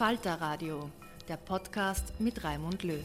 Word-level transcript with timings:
Falter 0.00 0.40
Radio, 0.40 0.88
der 1.28 1.36
Podcast 1.36 2.18
mit 2.18 2.42
Raimund 2.42 2.84
Löw. 2.84 3.04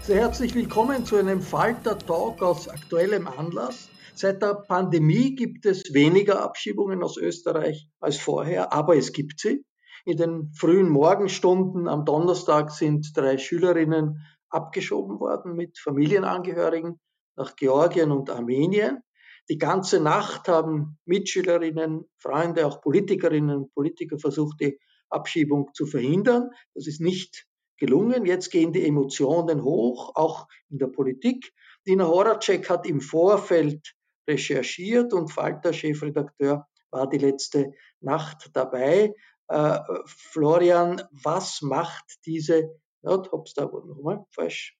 Sehr 0.00 0.22
herzlich 0.22 0.54
willkommen 0.54 1.04
zu 1.04 1.16
einem 1.16 1.42
Falter 1.42 1.98
Talk 1.98 2.40
aus 2.40 2.66
aktuellem 2.66 3.28
Anlass. 3.28 3.90
Seit 4.14 4.40
der 4.40 4.54
Pandemie 4.54 5.34
gibt 5.34 5.66
es 5.66 5.92
weniger 5.92 6.42
Abschiebungen 6.42 7.02
aus 7.02 7.18
Österreich 7.18 7.90
als 8.00 8.16
vorher, 8.16 8.72
aber 8.72 8.96
es 8.96 9.12
gibt 9.12 9.40
sie. 9.40 9.66
In 10.06 10.16
den 10.16 10.50
frühen 10.54 10.88
Morgenstunden 10.88 11.86
am 11.86 12.06
Donnerstag 12.06 12.70
sind 12.70 13.14
drei 13.14 13.36
Schülerinnen 13.36 14.24
abgeschoben 14.48 15.20
worden 15.20 15.56
mit 15.56 15.78
Familienangehörigen 15.78 16.98
nach 17.36 17.54
Georgien 17.54 18.10
und 18.10 18.30
Armenien. 18.30 19.02
Die 19.50 19.58
ganze 19.58 19.98
Nacht 19.98 20.46
haben 20.46 20.96
Mitschülerinnen, 21.06 22.08
Freunde, 22.18 22.66
auch 22.66 22.80
Politikerinnen 22.80 23.56
und 23.56 23.74
Politiker 23.74 24.16
versucht, 24.16 24.60
die 24.60 24.78
Abschiebung 25.08 25.70
zu 25.74 25.86
verhindern. 25.86 26.50
Das 26.74 26.86
ist 26.86 27.00
nicht 27.00 27.48
gelungen. 27.76 28.26
Jetzt 28.26 28.50
gehen 28.50 28.72
die 28.72 28.86
Emotionen 28.86 29.64
hoch, 29.64 30.12
auch 30.14 30.46
in 30.68 30.78
der 30.78 30.86
Politik. 30.86 31.52
Dina 31.84 32.06
Horacek 32.06 32.70
hat 32.70 32.86
im 32.86 33.00
Vorfeld 33.00 33.92
recherchiert 34.28 35.12
und 35.12 35.32
Falter-Chefredakteur 35.32 36.68
war 36.92 37.08
die 37.08 37.18
letzte 37.18 37.72
Nacht 38.00 38.50
dabei. 38.52 39.14
Äh, 39.48 39.80
Florian, 40.06 41.02
was 41.10 41.60
macht 41.60 42.04
diese, 42.24 42.70
ja, 43.02 43.20
hab's 43.32 43.54
da 43.54 43.64
nochmal 43.64 44.24
falsch, 44.30 44.79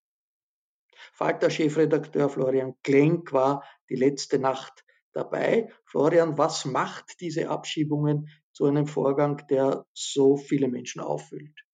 Falter-Chefredakteur 1.15 2.29
Florian 2.29 2.75
Klenk 2.83 3.33
war 3.33 3.65
die 3.89 3.97
letzte 3.97 4.39
Nacht 4.39 4.85
dabei. 5.13 5.71
Florian, 5.85 6.39
was 6.39 6.65
macht 6.65 7.21
diese 7.21 7.49
Abschiebungen 7.49 8.29
zu 8.53 8.67
einem 8.67 8.87
Vorgang, 8.87 9.43
der 9.49 9.87
so 9.93 10.37
viele 10.37 10.69
Menschen 10.69 11.01
auffüllt? 11.01 11.65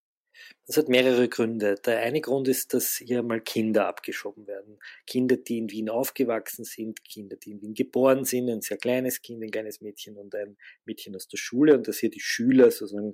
Das 0.66 0.76
hat 0.76 0.88
mehrere 0.88 1.28
Gründe. 1.28 1.76
Der 1.76 2.00
eine 2.00 2.20
Grund 2.20 2.48
ist, 2.48 2.74
dass 2.74 2.96
hier 2.96 3.22
mal 3.22 3.40
Kinder 3.40 3.86
abgeschoben 3.86 4.46
werden. 4.46 4.78
Kinder, 5.06 5.36
die 5.36 5.58
in 5.58 5.70
Wien 5.70 5.88
aufgewachsen 5.88 6.64
sind, 6.64 7.04
Kinder, 7.04 7.36
die 7.36 7.52
in 7.52 7.62
Wien 7.62 7.74
geboren 7.74 8.24
sind, 8.24 8.50
ein 8.50 8.62
sehr 8.62 8.76
kleines 8.76 9.22
Kind, 9.22 9.42
ein 9.42 9.50
kleines 9.50 9.80
Mädchen 9.80 10.16
und 10.16 10.34
ein 10.34 10.56
Mädchen 10.84 11.14
aus 11.14 11.28
der 11.28 11.36
Schule 11.36 11.74
und 11.74 11.86
dass 11.86 11.98
hier 11.98 12.10
die 12.10 12.20
Schüler 12.20 12.70
sozusagen 12.70 13.12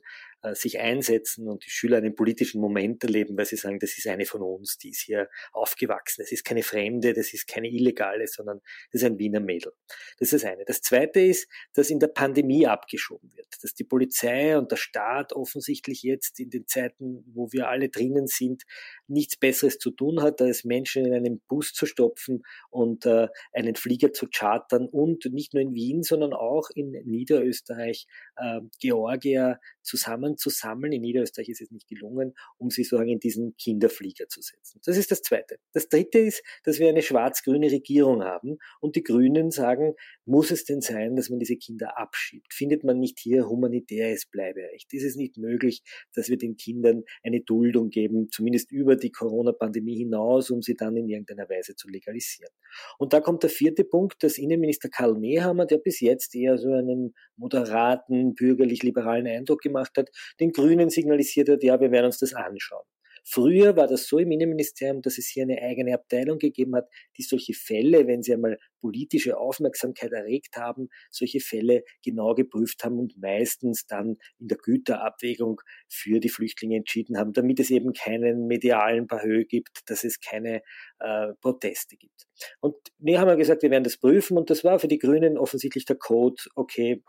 sich 0.55 0.81
einsetzen 0.81 1.49
und 1.49 1.65
die 1.65 1.71
Schüler 1.71 1.99
einen 1.99 2.15
politischen 2.15 2.61
Moment 2.61 3.05
erleben, 3.05 3.37
weil 3.37 3.47
sie 3.47 3.57
sagen, 3.57 3.79
das 3.79 3.97
ist 3.97 4.07
eine 4.09 4.27
von 4.27 4.43
uns, 4.43 4.77
die 4.79 4.91
ist 4.91 5.01
hier 5.01 5.29
aufgewachsen. 5.53 6.23
Das 6.23 6.33
ist 6.33 6.45
keine 6.45 6.63
Fremde, 6.63 7.13
das 7.13 7.33
ist 7.33 7.47
keine 7.47 7.69
Illegale, 7.69 8.27
sondern 8.27 8.61
das 8.91 9.03
ist 9.03 9.07
ein 9.07 9.19
Wiener 9.19 9.41
Mädel. 9.41 9.73
Das 10.19 10.33
ist 10.33 10.43
das 10.43 10.51
eine. 10.51 10.65
Das 10.65 10.81
zweite 10.81 11.21
ist, 11.21 11.49
dass 11.75 11.91
in 11.91 12.01
der 12.01 12.09
Pandemie 12.09 12.67
abgeschoben 12.67 13.31
wird, 13.37 13.47
dass 13.63 13.75
die 13.75 13.85
Polizei 13.85 14.59
und 14.59 14.71
der 14.71 14.77
Staat 14.77 15.33
offensichtlich 15.33 16.03
jetzt 16.03 16.41
in 16.41 16.51
den 16.51 16.67
Zeiten, 16.67 17.25
wo 17.35 17.53
wir 17.53 17.69
alle 17.69 17.89
drinnen 17.89 18.27
sind, 18.27 18.65
nichts 19.07 19.37
Besseres 19.37 19.79
zu 19.79 19.91
tun 19.91 20.23
hat, 20.23 20.41
als 20.43 20.65
Menschen 20.65 21.07
in 21.07 21.15
einen 21.15 21.41
Bus 21.49 21.73
zu 21.73 21.87
stopfen 21.87 22.43
und 22.71 23.07
äh, 23.07 23.29
einen 23.53 23.77
Flieger 23.77 24.13
zu 24.13 24.27
chartern 24.29 24.89
und 24.89 25.25
nicht 25.27 25.55
nur 25.55 25.63
in 25.63 25.75
Wien, 25.75 26.03
sondern 26.03 26.33
auch 26.33 26.71
in 26.75 26.91
Niederösterreich 26.91 28.07
äh, 28.37 28.61
Georgier 30.33 30.53
zusammenzusammeln. 30.53 30.93
In 30.93 31.03
Niederösterreich 31.03 31.49
ist 31.49 31.61
es 31.61 31.71
nicht 31.71 31.89
gelungen, 31.89 32.35
um 32.59 32.71
sie 32.71 32.85
sozusagen 32.85 33.11
in 33.11 33.21
diesen 33.21 33.57
Kinderflieger 33.57 34.29
zu 34.29 34.41
setzen. 34.43 34.81
Das 34.85 34.97
ist 34.97 35.11
das 35.11 35.23
Zweite. 35.23 35.59
Das 35.73 35.89
Dritte 35.89 36.19
ist, 36.19 36.43
dass 36.65 36.79
wir 36.79 36.89
eine 36.89 37.03
schwarz-grüne 37.03 37.71
Regierung 37.71 38.23
haben 38.23 38.59
und 38.81 38.97
die 38.97 39.03
Grünen 39.03 39.51
sagen, 39.51 39.95
muss 40.25 40.51
es 40.51 40.65
denn 40.65 40.81
sein, 40.81 41.17
dass 41.17 41.31
man 41.31 41.39
diese 41.39 41.57
Kinder 41.57 41.99
abschiebt? 41.99 42.53
Findet 42.53 42.85
man 42.85 42.99
nicht 42.99 43.19
hier 43.19 43.49
humanitäres 43.49 44.27
Bleiberecht? 44.27 44.93
Ist 44.93 45.05
es 45.05 45.17
nicht 45.17 45.37
möglich, 45.37 45.83
dass 46.15 46.29
wir 46.29 46.39
den 46.39 46.57
Kindern 46.57 47.03
eine 47.23 47.41
Duldung 47.41 47.91
geben, 47.91 48.29
zumindest 48.31 48.71
über 48.73 48.97
die 48.97 49.11
Corona-Pandemie 49.11 49.97
hinaus, 49.97 50.51
um 50.51 50.63
sie 50.63 50.75
dann 50.75 50.97
in 50.97 51.09
irgendeiner 51.09 51.49
Weise 51.49 51.75
zu 51.75 51.89
legalisieren? 51.89 52.53
Und 52.99 53.13
da 53.13 53.21
kommt 53.21 53.43
der 53.43 53.51
vierte 53.51 53.85
Punkt, 53.85 54.23
dass 54.23 54.39
Innenminister 54.39 54.89
Karl 54.89 55.19
Nehammer, 55.19 55.67
der 55.67 55.79
bis 55.79 56.01
jetzt 56.01 56.35
eher 56.35 56.59
so 56.59 56.73
einen 56.73 57.15
moderaten, 57.37 58.35
bürgerlich-liberalen 58.35 59.27
Eindruck 59.27 59.61
gemacht 59.61 59.93
hat, 59.97 60.11
den 60.41 60.53
Grünen 60.53 60.91
signalisiert 60.91 61.49
hat, 61.49 61.63
ja, 61.63 61.81
wir 61.81 61.91
werden 61.91 62.07
uns 62.07 62.19
das 62.19 62.35
anschauen. 62.35 62.85
Früher 63.25 63.77
war 63.77 63.87
das 63.87 64.07
so 64.07 64.19
im 64.19 64.31
Innenministerium, 64.31 65.03
dass 65.03 65.19
es 65.19 65.29
hier 65.29 65.45
eine 65.45 65.61
eigene 65.63 65.95
Abteilung 65.95 66.39
gegeben 66.39 66.75
hat, 66.75 66.89
die 67.17 67.23
solche 67.23 67.55
Fälle, 67.55 68.07
wenn 68.07 68.23
sie 68.23 68.35
einmal 68.35 68.59
politische 68.81 69.39
Aufmerksamkeit 69.39 70.13
erregt 70.13 70.57
haben, 70.57 70.89
solche 71.11 71.41
Fälle 71.41 71.85
genau 72.05 72.35
geprüft 72.35 72.85
haben 72.85 72.99
und 72.99 73.17
meistens 73.17 73.87
dann 73.87 74.17
in 74.39 74.49
der 74.49 74.59
Güterabwägung 74.59 75.61
für 75.89 76.19
die 76.19 76.29
Flüchtlinge 76.29 76.77
entschieden 76.77 77.17
haben, 77.17 77.33
damit 77.33 77.61
es 77.61 77.71
eben 77.71 77.93
keinen 77.93 78.47
medialen 78.47 79.07
Bahö 79.07 79.45
gibt, 79.45 79.83
dass 79.87 80.05
es 80.05 80.21
keine 80.21 80.63
äh, 80.99 81.33
Proteste 81.41 81.97
gibt. 81.97 82.27
Und 82.61 82.75
wir 82.99 83.21
haben 83.21 83.39
gesagt, 83.39 83.63
wir 83.63 83.71
werden 83.71 83.85
das 83.85 83.99
prüfen 83.99 84.37
und 84.37 84.51
das 84.51 84.65
war 84.65 84.79
für 84.79 84.89
die 84.89 84.99
Grünen 84.99 85.39
offensichtlich 85.39 85.85
der 85.85 85.97
Code, 85.97 86.43
okay, 86.57 87.03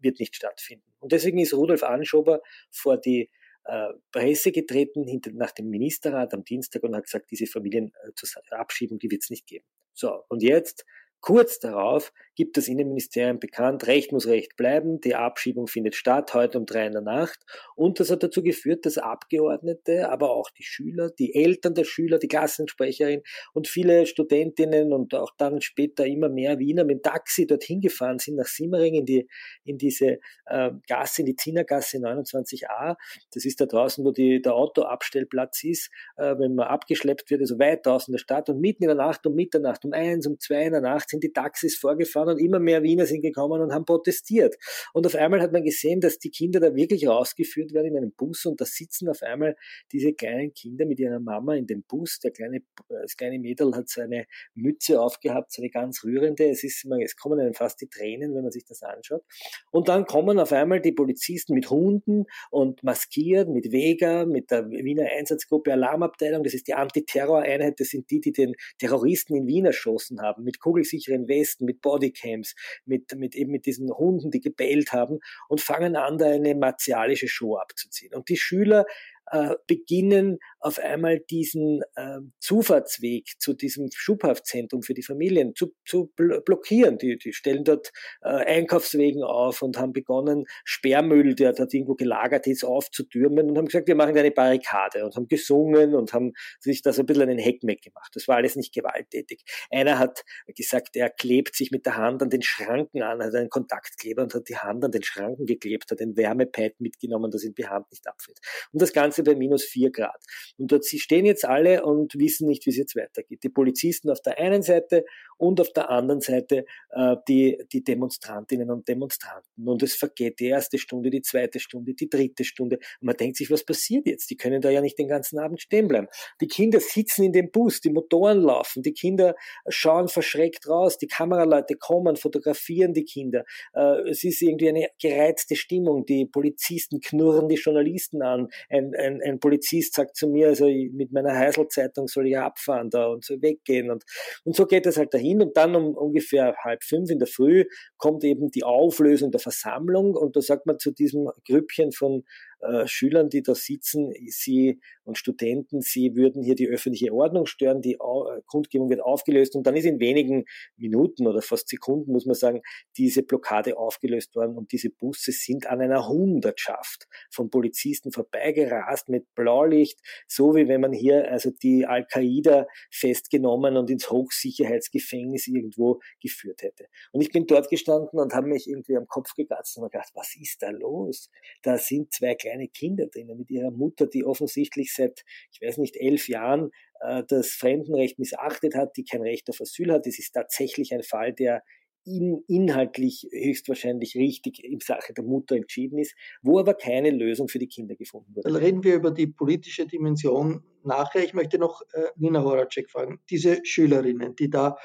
wird 0.00 0.18
nicht 0.20 0.34
stattfinden. 0.34 0.84
Und 1.00 1.12
deswegen 1.12 1.38
ist 1.38 1.54
Rudolf 1.54 1.82
Anschober 1.82 2.40
vor 2.70 2.96
die 2.96 3.30
äh, 3.64 3.88
Presse 4.12 4.52
getreten 4.52 5.04
hinter, 5.06 5.32
nach 5.32 5.52
dem 5.52 5.70
Ministerrat 5.70 6.34
am 6.34 6.44
Dienstag 6.44 6.82
und 6.82 6.96
hat 6.96 7.04
gesagt, 7.04 7.30
diese 7.30 7.46
Familienabschiebung, 7.46 8.98
die 8.98 9.10
wird 9.10 9.22
es 9.22 9.30
nicht 9.30 9.46
geben. 9.46 9.64
So, 9.94 10.24
und 10.28 10.42
jetzt 10.42 10.84
Kurz 11.20 11.58
darauf 11.58 12.12
gibt 12.38 12.56
das 12.56 12.68
Innenministerium 12.68 13.40
bekannt, 13.40 13.88
Recht 13.88 14.12
muss 14.12 14.28
Recht 14.28 14.56
bleiben, 14.56 15.00
die 15.00 15.16
Abschiebung 15.16 15.66
findet 15.66 15.96
statt, 15.96 16.34
heute 16.34 16.58
um 16.58 16.66
drei 16.66 16.86
in 16.86 16.92
der 16.92 17.02
Nacht. 17.02 17.40
Und 17.74 17.98
das 17.98 18.12
hat 18.12 18.22
dazu 18.22 18.44
geführt, 18.44 18.86
dass 18.86 18.96
Abgeordnete, 18.96 20.08
aber 20.08 20.30
auch 20.30 20.48
die 20.50 20.62
Schüler, 20.62 21.10
die 21.10 21.34
Eltern 21.34 21.74
der 21.74 21.82
Schüler, 21.82 22.20
die 22.20 22.28
Klassensprecherin 22.28 23.22
und 23.54 23.66
viele 23.66 24.06
Studentinnen 24.06 24.92
und 24.92 25.14
auch 25.14 25.32
dann 25.36 25.60
später 25.60 26.06
immer 26.06 26.28
mehr 26.28 26.60
Wiener 26.60 26.84
mit 26.84 26.98
dem 26.98 27.02
Taxi 27.02 27.44
dorthin 27.44 27.80
gefahren 27.80 28.20
sind, 28.20 28.36
nach 28.36 28.46
Simmering 28.46 28.94
in, 28.94 29.04
die, 29.04 29.28
in 29.64 29.76
diese 29.76 30.20
äh, 30.46 30.70
Gasse, 30.86 31.22
in 31.22 31.26
die 31.26 31.34
Zinnergasse 31.34 31.98
29a. 31.98 32.94
Das 33.34 33.44
ist 33.44 33.60
da 33.60 33.66
draußen, 33.66 34.04
wo 34.04 34.12
die, 34.12 34.40
der 34.40 34.54
Autoabstellplatz 34.54 35.64
ist, 35.64 35.90
äh, 36.16 36.38
wenn 36.38 36.54
man 36.54 36.68
abgeschleppt 36.68 37.30
wird, 37.30 37.40
also 37.40 37.58
weit 37.58 37.84
draußen 37.84 38.12
der 38.12 38.20
Stadt 38.20 38.48
und 38.48 38.60
mitten 38.60 38.84
in 38.84 38.90
der 38.90 38.96
Nacht 38.96 39.26
um 39.26 39.34
Mitternacht, 39.34 39.84
um 39.84 39.92
eins, 39.92 40.24
um 40.28 40.38
zwei 40.38 40.66
in 40.66 40.72
der 40.72 40.82
Nacht 40.82 41.10
sind 41.10 41.24
die 41.24 41.32
Taxis 41.32 41.76
vorgefahren 41.76 42.27
und 42.28 42.38
immer 42.38 42.58
mehr 42.58 42.82
Wiener 42.82 43.06
sind 43.06 43.22
gekommen 43.22 43.60
und 43.60 43.72
haben 43.72 43.84
protestiert. 43.84 44.56
Und 44.92 45.06
auf 45.06 45.14
einmal 45.14 45.40
hat 45.40 45.52
man 45.52 45.64
gesehen, 45.64 46.00
dass 46.00 46.18
die 46.18 46.30
Kinder 46.30 46.60
da 46.60 46.74
wirklich 46.74 47.08
rausgeführt 47.08 47.72
werden 47.72 47.88
in 47.88 47.96
einem 47.96 48.12
Bus 48.12 48.46
und 48.46 48.60
da 48.60 48.64
sitzen 48.64 49.08
auf 49.08 49.22
einmal 49.22 49.56
diese 49.92 50.12
kleinen 50.12 50.52
Kinder 50.52 50.86
mit 50.86 51.00
ihrer 51.00 51.20
Mama 51.20 51.54
in 51.56 51.66
dem 51.66 51.82
Bus. 51.82 52.18
Der 52.20 52.30
kleine, 52.30 52.62
das 52.88 53.16
kleine 53.16 53.38
Mädel 53.38 53.74
hat 53.74 53.88
seine 53.88 54.26
Mütze 54.54 55.00
aufgehabt, 55.00 55.52
seine 55.52 55.70
ganz 55.70 56.04
rührende. 56.04 56.48
Es 56.48 56.62
ist, 56.62 56.84
es 56.84 57.16
kommen 57.16 57.40
einem 57.40 57.54
fast 57.54 57.80
die 57.80 57.88
Tränen, 57.88 58.34
wenn 58.34 58.42
man 58.42 58.52
sich 58.52 58.64
das 58.64 58.82
anschaut. 58.82 59.22
Und 59.70 59.88
dann 59.88 60.04
kommen 60.04 60.38
auf 60.38 60.52
einmal 60.52 60.80
die 60.80 60.92
Polizisten 60.92 61.54
mit 61.54 61.70
Hunden 61.70 62.24
und 62.50 62.82
maskiert, 62.84 63.48
mit 63.48 63.72
Vega, 63.72 64.26
mit 64.26 64.50
der 64.50 64.68
Wiener 64.70 65.06
Einsatzgruppe 65.16 65.72
Alarmabteilung. 65.72 66.42
Das 66.42 66.54
ist 66.54 66.68
die 66.68 66.74
Antiterror-Einheit. 66.74 67.80
Das 67.80 67.88
sind 67.88 68.10
die, 68.10 68.20
die 68.20 68.32
den 68.32 68.54
Terroristen 68.78 69.34
in 69.34 69.46
Wien 69.46 69.64
erschossen 69.64 70.20
haben, 70.20 70.44
mit 70.44 70.60
Kugelsicher 70.60 70.98
sicheren 70.98 71.28
Westen, 71.28 71.64
mit 71.64 71.80
Bodycams, 72.18 72.54
mit, 72.84 73.14
mit 73.16 73.34
eben 73.34 73.52
mit 73.52 73.66
diesen 73.66 73.90
Hunden, 73.90 74.30
die 74.30 74.40
gebellt 74.40 74.92
haben 74.92 75.20
und 75.48 75.60
fangen 75.60 75.96
an, 75.96 76.18
da 76.18 76.26
eine 76.26 76.54
martialische 76.54 77.28
Show 77.28 77.56
abzuziehen. 77.56 78.14
Und 78.14 78.28
die 78.28 78.36
Schüler 78.36 78.86
äh, 79.30 79.54
beginnen 79.66 80.38
auf 80.60 80.78
einmal 80.78 81.20
diesen 81.20 81.82
äh, 81.94 82.18
Zufahrtsweg 82.40 83.34
zu 83.38 83.52
diesem 83.52 83.88
Schubhaftzentrum 83.94 84.82
für 84.82 84.94
die 84.94 85.02
Familien 85.02 85.54
zu, 85.54 85.74
zu 85.86 86.12
blockieren. 86.16 86.98
Die, 86.98 87.16
die 87.16 87.32
stellen 87.32 87.64
dort 87.64 87.92
äh, 88.22 88.28
Einkaufswegen 88.28 89.22
auf 89.22 89.62
und 89.62 89.78
haben 89.78 89.92
begonnen, 89.92 90.46
Sperrmüll, 90.64 91.34
der 91.34 91.52
dort 91.52 91.72
irgendwo 91.72 91.94
gelagert 91.94 92.46
ist, 92.46 92.64
aufzutürmen 92.64 93.50
und 93.50 93.56
haben 93.56 93.66
gesagt, 93.66 93.88
wir 93.88 93.94
machen 93.94 94.16
eine 94.16 94.30
Barrikade 94.30 95.04
und 95.04 95.14
haben 95.16 95.28
gesungen 95.28 95.94
und 95.94 96.12
haben 96.12 96.32
sich 96.60 96.82
da 96.82 96.92
so 96.92 97.02
ein 97.02 97.06
bisschen 97.06 97.22
einen 97.22 97.38
Heckmeck 97.38 97.82
gemacht. 97.82 98.10
Das 98.14 98.26
war 98.28 98.36
alles 98.36 98.56
nicht 98.56 98.74
gewalttätig. 98.74 99.44
Einer 99.70 99.98
hat 99.98 100.24
gesagt, 100.56 100.96
er 100.96 101.10
klebt 101.10 101.54
sich 101.54 101.70
mit 101.70 101.86
der 101.86 101.96
Hand 101.96 102.22
an 102.22 102.30
den 102.30 102.42
Schranken 102.42 103.02
an, 103.02 103.22
hat 103.22 103.34
einen 103.34 103.50
Kontaktkleber 103.50 104.22
und 104.22 104.34
hat 104.34 104.48
die 104.48 104.56
Hand 104.56 104.84
an 104.84 104.90
den 104.90 105.02
Schranken 105.02 105.46
geklebt, 105.46 105.90
hat 105.90 106.00
ein 106.00 106.16
Wärmepad 106.16 106.80
mitgenommen, 106.80 107.30
dass 107.30 107.44
ihm 107.44 107.54
die 107.54 107.66
Hand 107.66 107.90
nicht 107.90 108.06
abfällt. 108.06 108.38
Und 108.72 108.82
das 108.82 108.92
Ganze 108.92 109.22
bei 109.22 109.34
minus 109.34 109.64
vier 109.64 109.90
Grad. 109.90 110.22
Und 110.58 110.72
dort 110.72 110.84
sie 110.84 110.98
stehen 110.98 111.24
jetzt 111.24 111.44
alle 111.44 111.84
und 111.84 112.18
wissen 112.18 112.48
nicht, 112.48 112.66
wie 112.66 112.70
es 112.70 112.76
jetzt 112.76 112.96
weitergeht. 112.96 113.42
Die 113.42 113.48
Polizisten 113.48 114.10
auf 114.10 114.20
der 114.20 114.38
einen 114.38 114.62
Seite 114.62 115.04
und 115.36 115.60
auf 115.60 115.72
der 115.72 115.88
anderen 115.88 116.20
Seite 116.20 116.64
äh, 116.90 117.16
die, 117.28 117.58
die 117.72 117.82
Demonstrantinnen 117.82 118.70
und 118.70 118.88
Demonstranten. 118.88 119.66
Und 119.66 119.82
es 119.82 119.94
vergeht 119.94 120.40
die 120.40 120.48
erste 120.48 120.78
Stunde, 120.78 121.10
die 121.10 121.22
zweite 121.22 121.60
Stunde, 121.60 121.94
die 121.94 122.08
dritte 122.08 122.44
Stunde. 122.44 122.76
Und 122.76 123.06
man 123.06 123.16
denkt 123.16 123.36
sich, 123.36 123.50
was 123.50 123.64
passiert 123.64 124.06
jetzt? 124.06 124.30
Die 124.30 124.36
können 124.36 124.60
da 124.60 124.70
ja 124.70 124.80
nicht 124.80 124.98
den 124.98 125.08
ganzen 125.08 125.38
Abend 125.38 125.62
stehen 125.62 125.88
bleiben. 125.88 126.08
Die 126.40 126.48
Kinder 126.48 126.80
sitzen 126.80 127.22
in 127.24 127.32
dem 127.32 127.50
Bus, 127.50 127.80
die 127.80 127.90
Motoren 127.90 128.42
laufen, 128.42 128.82
die 128.82 128.92
Kinder 128.92 129.34
schauen 129.68 130.08
verschreckt 130.08 130.68
raus, 130.68 130.98
die 130.98 131.06
Kameraleute 131.06 131.76
kommen, 131.76 132.16
fotografieren 132.16 132.92
die 132.92 133.04
Kinder. 133.04 133.44
Äh, 133.74 134.10
es 134.10 134.24
ist 134.24 134.42
irgendwie 134.42 134.68
eine 134.68 134.88
gereizte 135.00 135.54
Stimmung. 135.54 136.04
Die 136.04 136.26
Polizisten 136.26 137.00
knurren 137.00 137.48
die 137.48 137.54
Journalisten 137.54 138.22
an. 138.22 138.48
Ein, 138.68 138.94
ein, 138.96 139.22
ein 139.22 139.38
Polizist 139.38 139.94
sagt 139.94 140.16
zu 140.16 140.28
mir, 140.28 140.47
also 140.48 140.66
mit 140.66 141.12
meiner 141.12 141.34
Heiselzeitung 141.34 142.08
soll 142.08 142.28
ich 142.28 142.38
abfahren 142.38 142.90
da 142.90 143.06
und 143.06 143.24
so 143.24 143.40
weggehen. 143.40 143.90
Und, 143.90 144.04
und 144.44 144.56
so 144.56 144.66
geht 144.66 144.86
es 144.86 144.96
halt 144.96 145.14
dahin 145.14 145.28
hin 145.28 145.42
und 145.42 145.56
dann 145.56 145.76
um 145.76 145.94
ungefähr 145.94 146.56
halb 146.64 146.82
fünf 146.82 147.10
in 147.10 147.18
der 147.18 147.28
Früh 147.28 147.64
kommt 147.96 148.24
eben 148.24 148.50
die 148.50 148.64
Auflösung 148.64 149.30
der 149.30 149.40
Versammlung 149.40 150.14
und 150.14 150.36
da 150.36 150.40
sagt 150.40 150.66
man 150.66 150.78
zu 150.78 150.90
diesem 150.90 151.30
Grüppchen 151.46 151.92
von 151.92 152.24
äh, 152.60 152.86
Schülern, 152.86 153.28
die 153.28 153.42
da 153.42 153.54
sitzen, 153.54 154.12
sie 154.28 154.80
und 155.04 155.16
Studenten, 155.16 155.80
sie 155.80 156.14
würden 156.16 156.42
hier 156.42 156.54
die 156.54 156.68
öffentliche 156.68 157.12
Ordnung 157.12 157.46
stören, 157.46 157.80
die 157.80 157.94
äh, 157.94 158.42
Kundgebung 158.46 158.90
wird 158.90 159.00
aufgelöst 159.00 159.56
und 159.56 159.66
dann 159.66 159.76
ist 159.76 159.84
in 159.84 160.00
wenigen 160.00 160.44
Minuten 160.76 161.26
oder 161.26 161.40
fast 161.40 161.68
Sekunden, 161.68 162.12
muss 162.12 162.26
man 162.26 162.34
sagen, 162.34 162.62
diese 162.96 163.22
Blockade 163.22 163.78
aufgelöst 163.78 164.34
worden 164.34 164.56
und 164.56 164.72
diese 164.72 164.90
Busse 164.90 165.32
sind 165.32 165.66
an 165.66 165.80
einer 165.80 166.08
Hundertschaft 166.08 167.06
von 167.30 167.48
Polizisten 167.48 168.12
vorbeigerast 168.12 169.08
mit 169.08 169.32
Blaulicht, 169.34 170.00
so 170.26 170.54
wie 170.54 170.68
wenn 170.68 170.80
man 170.80 170.92
hier 170.92 171.30
also 171.30 171.50
die 171.50 171.86
Al-Qaida 171.86 172.66
festgenommen 172.90 173.76
und 173.76 173.90
ins 173.90 174.10
Hochsicherheitsgefängnis 174.10 175.46
irgendwo 175.46 176.00
geführt 176.20 176.62
hätte. 176.62 176.86
Und 177.12 177.20
ich 177.20 177.30
bin 177.30 177.46
dort 177.46 177.70
gestanden 177.70 178.18
und 178.18 178.34
habe 178.34 178.48
mich 178.48 178.68
irgendwie 178.68 178.96
am 178.96 179.06
Kopf 179.06 179.34
gekratzt 179.34 179.76
und 179.76 179.84
habe 179.84 179.92
gedacht, 179.92 180.10
was 180.14 180.34
ist 180.40 180.62
da 180.62 180.70
los? 180.70 181.30
Da 181.62 181.78
sind 181.78 182.12
zwei 182.12 182.34
kleine 182.48 182.68
Kinder 182.68 183.06
drinnen 183.06 183.38
mit 183.38 183.50
ihrer 183.50 183.70
Mutter, 183.70 184.06
die 184.06 184.24
offensichtlich 184.24 184.92
seit, 184.94 185.24
ich 185.52 185.60
weiß 185.60 185.78
nicht, 185.78 185.96
elf 185.96 186.28
Jahren 186.28 186.70
äh, 187.00 187.22
das 187.28 187.50
Fremdenrecht 187.50 188.18
missachtet 188.18 188.74
hat, 188.74 188.96
die 188.96 189.04
kein 189.04 189.22
Recht 189.22 189.48
auf 189.50 189.60
Asyl 189.60 189.92
hat. 189.92 190.06
Es 190.06 190.18
ist 190.18 190.32
tatsächlich 190.32 190.92
ein 190.92 191.02
Fall, 191.02 191.32
der 191.32 191.62
in, 192.04 192.42
inhaltlich 192.46 193.28
höchstwahrscheinlich 193.30 194.14
richtig 194.14 194.64
in 194.64 194.80
Sache 194.80 195.12
der 195.12 195.24
Mutter 195.24 195.56
entschieden 195.56 195.98
ist, 195.98 196.14
wo 196.42 196.58
aber 196.58 196.72
keine 196.72 197.10
Lösung 197.10 197.48
für 197.48 197.58
die 197.58 197.68
Kinder 197.68 197.96
gefunden 197.96 198.34
wurde. 198.34 198.48
Dann 198.48 198.56
reden 198.56 198.84
wir 198.84 198.94
über 198.94 199.10
die 199.10 199.26
politische 199.26 199.86
Dimension 199.86 200.62
nachher. 200.84 201.22
Ich 201.22 201.34
möchte 201.34 201.58
noch 201.58 201.82
äh, 201.92 202.04
Nina 202.16 202.42
Horacek 202.42 202.90
fragen. 202.90 203.20
Diese 203.28 203.60
Schülerinnen, 203.64 204.36
die 204.36 204.48
da 204.48 204.76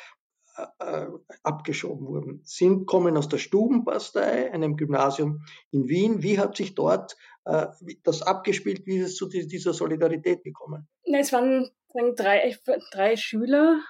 äh, 0.80 1.08
abgeschoben 1.44 2.06
wurden, 2.08 2.42
sind, 2.44 2.86
kommen 2.86 3.18
aus 3.18 3.28
der 3.28 3.38
Stubenbastei, 3.38 4.52
einem 4.52 4.76
Gymnasium 4.76 5.46
in 5.72 5.88
Wien. 5.88 6.22
Wie 6.22 6.40
hat 6.40 6.58
sich 6.58 6.76
dort 6.76 7.16
das 7.46 8.22
abgespielt? 8.22 8.86
Wie 8.86 8.98
ist 8.98 9.08
es 9.08 9.16
zu 9.16 9.28
dieser 9.28 9.74
Solidarität 9.74 10.44
gekommen? 10.44 10.88
Es 11.04 11.34
waren 11.34 11.70
drei, 12.16 12.56
drei 12.92 13.16
Schülerinnen 13.16 13.84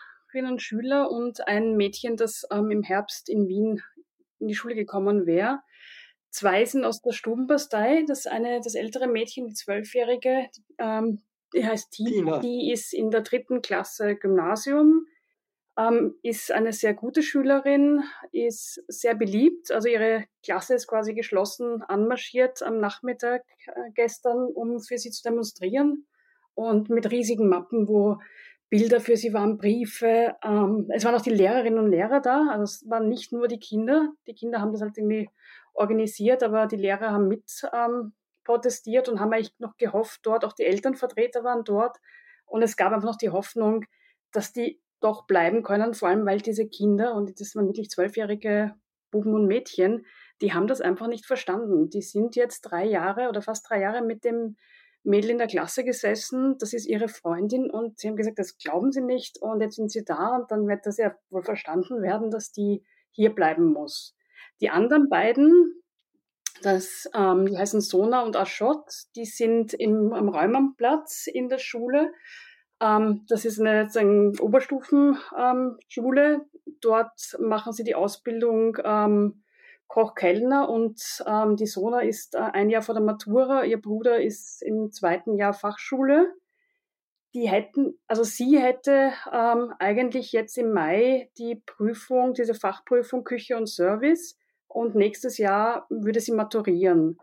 und 0.52 0.62
Schüler 0.62 1.12
und 1.12 1.48
ein 1.48 1.76
Mädchen, 1.76 2.18
das 2.18 2.44
ähm, 2.52 2.72
im 2.72 2.84
Herbst 2.84 3.30
in 3.30 3.48
Wien 3.48 3.82
in 4.40 4.48
die 4.48 4.56
Schule 4.56 4.76
gekommen 4.76 5.26
wäre. 5.26 5.60
Zwei 6.30 6.66
sind 6.66 6.84
aus 6.84 7.02
der 7.02 7.12
Stubenbastei. 7.12 8.04
Das 8.08 8.26
eine, 8.26 8.60
das 8.62 8.76
ältere 8.76 9.08
Mädchen, 9.08 9.48
die 9.48 9.54
Zwölfjährige, 9.54 10.50
ähm, 10.80 11.22
die 11.54 11.66
heißt 11.66 11.92
Tina. 11.92 12.10
Tina. 12.10 12.40
Die 12.40 12.72
ist 12.72 12.94
in 12.94 13.12
der 13.12 13.22
dritten 13.22 13.62
Klasse 13.62 14.16
Gymnasium 14.16 15.06
ähm, 15.78 16.16
ist 16.22 16.52
eine 16.52 16.74
sehr 16.74 16.94
gute 16.94 17.24
Schülerin, 17.24 18.04
ist 18.32 18.84
sehr 18.88 19.16
beliebt. 19.16 19.72
Also 19.72 19.88
ihre 19.88 20.26
Klasse 20.44 20.76
ist 20.76 20.88
quasi 20.88 21.14
geschlossen 21.14 21.82
anmarschiert 21.84 22.62
am 22.62 22.80
Nachmittag 22.80 23.42
äh, 23.66 23.92
gestern, 23.96 24.48
um 24.54 24.80
für 24.80 24.98
sie 24.98 25.12
zu 25.12 25.24
demonstrieren. 25.24 26.06
Und 26.56 26.90
mit 26.90 27.10
riesigen 27.10 27.50
Mappen, 27.50 27.88
wo 27.88 28.20
Bilder 28.70 29.00
für 29.00 29.18
sie 29.18 29.34
waren, 29.34 29.58
Briefe. 29.58 30.36
Ähm, 30.44 30.88
es 30.90 31.06
waren 31.06 31.16
auch 31.16 31.22
die 31.22 31.32
Lehrerinnen 31.32 31.80
und 31.80 31.92
Lehrer 31.92 32.22
da. 32.22 32.48
Also 32.52 32.64
es 32.64 32.90
waren 32.90 33.10
nicht 33.10 33.32
nur 33.32 33.48
die 33.48 33.60
Kinder. 33.60 34.10
Die 34.28 34.36
Kinder 34.36 34.62
haben 34.62 34.72
das 34.72 34.82
halt 34.82 34.98
irgendwie 34.98 35.30
organisiert, 35.74 36.44
aber 36.44 36.68
die 36.68 36.76
Lehrer 36.76 37.12
haben 37.12 37.28
mit 37.28 37.44
ähm, 37.74 38.14
protestiert 38.44 39.10
und 39.10 39.20
haben 39.20 39.34
eigentlich 39.34 39.54
noch 39.60 39.78
gehofft, 39.78 40.20
dort 40.24 40.46
auch 40.46 40.54
die 40.54 40.64
Elternvertreter 40.64 41.44
waren 41.44 41.64
dort. 41.64 41.98
Und 42.46 42.62
es 42.62 42.76
gab 42.76 42.94
einfach 42.94 43.08
noch 43.08 43.18
die 43.18 43.30
Hoffnung, 43.30 43.86
dass 44.32 44.54
die 44.54 44.82
doch 45.04 45.26
bleiben 45.26 45.64
können, 45.64 45.94
vor 45.94 46.10
allem 46.10 46.26
weil 46.26 46.40
diese 46.40 46.68
Kinder, 46.68 47.16
und 47.16 47.40
das 47.40 47.56
waren 47.56 47.68
wirklich 47.68 47.90
zwölfjährige 47.90 48.74
Buben 49.12 49.34
und 49.34 49.48
Mädchen, 49.48 50.06
die 50.42 50.54
haben 50.54 50.68
das 50.68 50.82
einfach 50.82 51.08
nicht 51.08 51.26
verstanden. 51.26 51.90
Die 51.90 52.02
sind 52.02 52.36
jetzt 52.36 52.62
drei 52.62 52.86
Jahre 52.86 53.30
oder 53.30 53.42
fast 53.42 53.70
drei 53.70 53.82
Jahre 53.82 54.02
mit 54.02 54.24
dem 54.24 54.56
Mädel 55.04 55.32
in 55.32 55.38
der 55.38 55.48
Klasse 55.48 55.84
gesessen, 55.84 56.58
das 56.60 56.74
ist 56.74 56.86
ihre 56.86 57.10
Freundin 57.10 57.70
und 57.70 58.00
sie 58.00 58.08
haben 58.08 58.16
gesagt, 58.16 58.40
das 58.40 58.58
glauben 58.58 58.92
sie 58.92 59.02
nicht 59.02 59.38
und 59.42 59.60
jetzt 59.60 59.76
sind 59.76 59.92
sie 59.92 60.06
da 60.06 60.38
und 60.38 60.50
dann 60.50 60.68
wird 60.68 60.86
das 60.86 60.98
ja 60.98 61.14
wohl 61.30 61.44
verstanden 61.44 62.02
werden, 62.02 62.32
dass 62.32 62.52
die 62.52 62.86
hier 63.12 63.36
bleiben 63.36 63.66
muss. 63.66 64.16
Die 64.62 64.70
anderen 64.70 65.10
beiden, 65.10 65.84
das, 66.62 67.10
ähm, 67.14 67.48
die 67.48 67.58
heißen 67.58 67.82
Sona 67.82 68.24
und 68.24 68.38
Aschot, 68.38 68.86
die 69.18 69.26
sind 69.26 69.74
im, 69.74 70.14
am 70.14 70.30
Räumerplatz 70.30 71.28
in 71.28 71.50
der 71.50 71.58
Schule 71.58 72.14
ähm, 72.84 73.26
das 73.28 73.46
ist 73.46 73.60
eine, 73.60 73.90
eine 73.96 74.34
Oberstufenschule. 74.42 76.46
Dort 76.82 77.38
machen 77.40 77.74
sie 77.74 77.84
die 77.84 77.96
Ausbildung 77.96 78.78
ähm, 78.84 79.44
Koch-Kellner 79.88 80.70
und 80.70 81.24
ähm, 81.28 81.56
die 81.56 81.68
Sona 81.68 82.02
ist 82.02 82.36
äh, 82.36 82.40
ein 82.40 82.70
Jahr 82.70 82.82
vor 82.82 82.96
der 82.96 83.04
Matura. 83.04 83.64
Ihr 83.64 83.82
Bruder 83.82 84.22
ist 84.22 84.62
im 84.62 84.92
zweiten 84.92 85.36
Jahr 85.36 85.54
Fachschule. 85.54 86.34
die 87.36 87.50
hätten, 87.50 88.00
also 88.08 88.24
sie 88.24 88.60
hätte 88.60 89.12
ähm, 89.32 89.74
eigentlich 89.80 90.32
jetzt 90.32 90.58
im 90.58 90.72
Mai 90.72 91.32
die 91.38 91.62
Prüfung, 91.66 92.34
diese 92.34 92.54
Fachprüfung 92.54 93.24
Küche 93.24 93.58
und 93.58 93.68
Service 93.68 94.38
und 94.68 94.96
nächstes 94.96 95.38
Jahr 95.38 95.86
würde 95.90 96.20
sie 96.20 96.32
maturieren. 96.32 97.18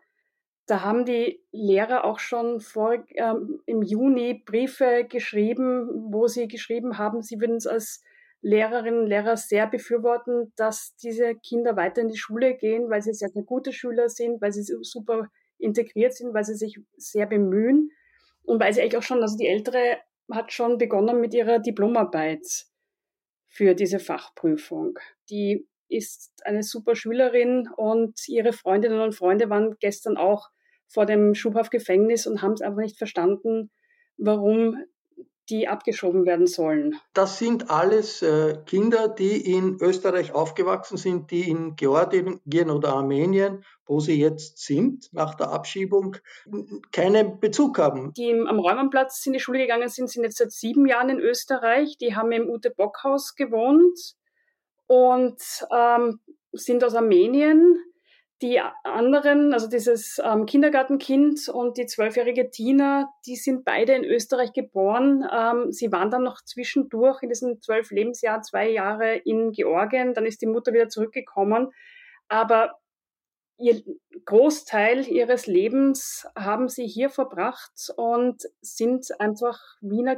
Da 0.71 0.83
haben 0.83 1.05
die 1.05 1.43
Lehrer 1.51 2.05
auch 2.05 2.21
schon 2.21 2.61
vor, 2.61 3.05
ähm, 3.17 3.61
im 3.67 3.83
Juni 3.83 4.35
Briefe 4.35 5.05
geschrieben, 5.05 6.13
wo 6.13 6.29
sie 6.29 6.47
geschrieben 6.47 6.97
haben, 6.97 7.23
sie 7.23 7.41
würden 7.41 7.57
es 7.57 7.67
als 7.67 8.05
Lehrerinnen 8.41 9.01
und 9.01 9.07
Lehrer 9.09 9.37
sehr 9.37 9.67
befürworten, 9.67 10.53
dass 10.55 10.95
diese 11.03 11.35
Kinder 11.35 11.75
weiter 11.75 12.03
in 12.03 12.09
die 12.09 12.17
Schule 12.17 12.55
gehen, 12.55 12.89
weil 12.89 13.03
sie 13.03 13.13
sehr, 13.13 13.31
sehr 13.31 13.43
gute 13.43 13.73
Schüler 13.73 14.09
sind, 14.09 14.41
weil 14.41 14.53
sie 14.53 14.63
super 14.63 15.27
integriert 15.59 16.15
sind, 16.15 16.35
weil 16.35 16.45
sie 16.45 16.55
sich 16.55 16.79
sehr 16.97 17.27
bemühen 17.27 17.91
und 18.45 18.61
weil 18.61 18.73
sie 18.73 18.81
eigentlich 18.81 18.97
auch 18.97 19.03
schon, 19.03 19.23
also 19.23 19.37
die 19.37 19.49
Ältere 19.49 19.99
hat 20.31 20.53
schon 20.53 20.79
begonnen 20.79 21.21
mit 21.21 21.35
ihrer 21.35 21.59
Diplomarbeit 21.59 22.47
für 23.49 23.75
diese 23.75 23.99
Fachprüfung. 23.99 24.97
Die 25.31 25.67
ist 25.89 26.31
eine 26.45 26.63
super 26.63 26.95
Schülerin 26.95 27.69
und 27.77 28.29
ihre 28.29 28.53
Freundinnen 28.53 29.01
und 29.01 29.17
Freunde 29.17 29.51
waren 29.51 29.75
gestern 29.81 30.17
auch 30.17 30.49
vor 30.91 31.07
dem 31.07 31.35
Schubhaft-Gefängnis 31.35 32.27
und 32.27 32.43
haben 32.43 32.53
es 32.53 32.61
einfach 32.61 32.83
nicht 32.83 32.99
verstanden, 32.99 33.71
warum 34.19 34.77
die 35.49 35.67
abgeschoben 35.67 36.27
werden 36.27 36.47
sollen. 36.47 36.97
Das 37.13 37.39
sind 37.39 37.71
alles 37.71 38.23
äh, 38.23 38.57
Kinder, 38.67 39.09
die 39.09 39.53
in 39.53 39.79
Österreich 39.81 40.33
aufgewachsen 40.33 40.97
sind, 40.97 41.31
die 41.31 41.49
in 41.49 41.75
Georgien 41.75 42.71
oder 42.71 42.95
Armenien, 42.95 43.65
wo 43.85 43.99
sie 43.99 44.21
jetzt 44.21 44.59
sind, 44.59 45.13
nach 45.13 45.35
der 45.35 45.51
Abschiebung, 45.51 46.17
keinen 46.93 47.41
Bezug 47.41 47.79
haben. 47.79 48.13
Die 48.15 48.33
am 48.33 48.61
Räumannplatz 48.61 49.27
in 49.27 49.33
die 49.33 49.41
Schule 49.41 49.59
gegangen 49.59 49.89
sind, 49.89 50.09
sind 50.09 50.23
jetzt 50.23 50.39
seit 50.39 50.53
sieben 50.53 50.87
Jahren 50.87 51.09
in 51.09 51.19
Österreich. 51.19 51.99
Die 51.99 52.15
haben 52.15 52.31
im 52.31 52.49
Ute-Bock-Haus 52.49 53.35
gewohnt 53.35 53.99
und 54.87 55.43
ähm, 55.73 56.21
sind 56.53 56.85
aus 56.85 56.95
Armenien 56.95 57.77
die 58.43 58.61
anderen, 58.85 59.53
also 59.53 59.69
dieses 59.69 60.21
ähm, 60.25 60.47
Kindergartenkind 60.47 61.49
und 61.49 61.77
die 61.77 61.87
zwölfjährige 61.87 62.51
Tina, 62.51 63.13
die 63.27 63.37
sind 63.37 63.65
beide 63.65 63.93
in 63.93 64.05
Österreich 64.05 64.53
geboren. 64.53 65.25
Ähm, 65.31 65.73
sie 65.73 65.93
waren 65.93 66.11
dann 66.11 66.23
noch 66.23 66.43
zwischendurch 66.45 67.23
in 67.23 67.29
diesen 67.29 67.61
zwölf 67.61 67.91
Lebensjahren 67.91 68.43
zwei 68.43 68.71
Jahre 68.71 69.17
in 69.17 69.53
Georgien. 69.53 70.15
Dann 70.15 70.25
ist 70.25 70.41
die 70.41 70.47
Mutter 70.47 70.73
wieder 70.73 70.89
zurückgekommen. 70.89 71.69
Aber 72.29 72.79
ihr 73.59 73.83
Großteil 74.25 75.07
ihres 75.07 75.47
Lebens 75.47 76.27
haben 76.35 76.69
sie 76.69 76.87
hier 76.87 77.11
verbracht 77.11 77.93
und 77.97 78.43
sind 78.63 79.09
einfach 79.21 79.59
Wiener. 79.83 80.17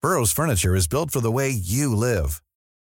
Burroughs 0.00 0.32
Furniture 0.32 0.76
is 0.76 0.88
built 0.88 1.12
for 1.12 1.22
the 1.22 1.32
way 1.32 1.50
you 1.50 1.94
live. 1.94 2.40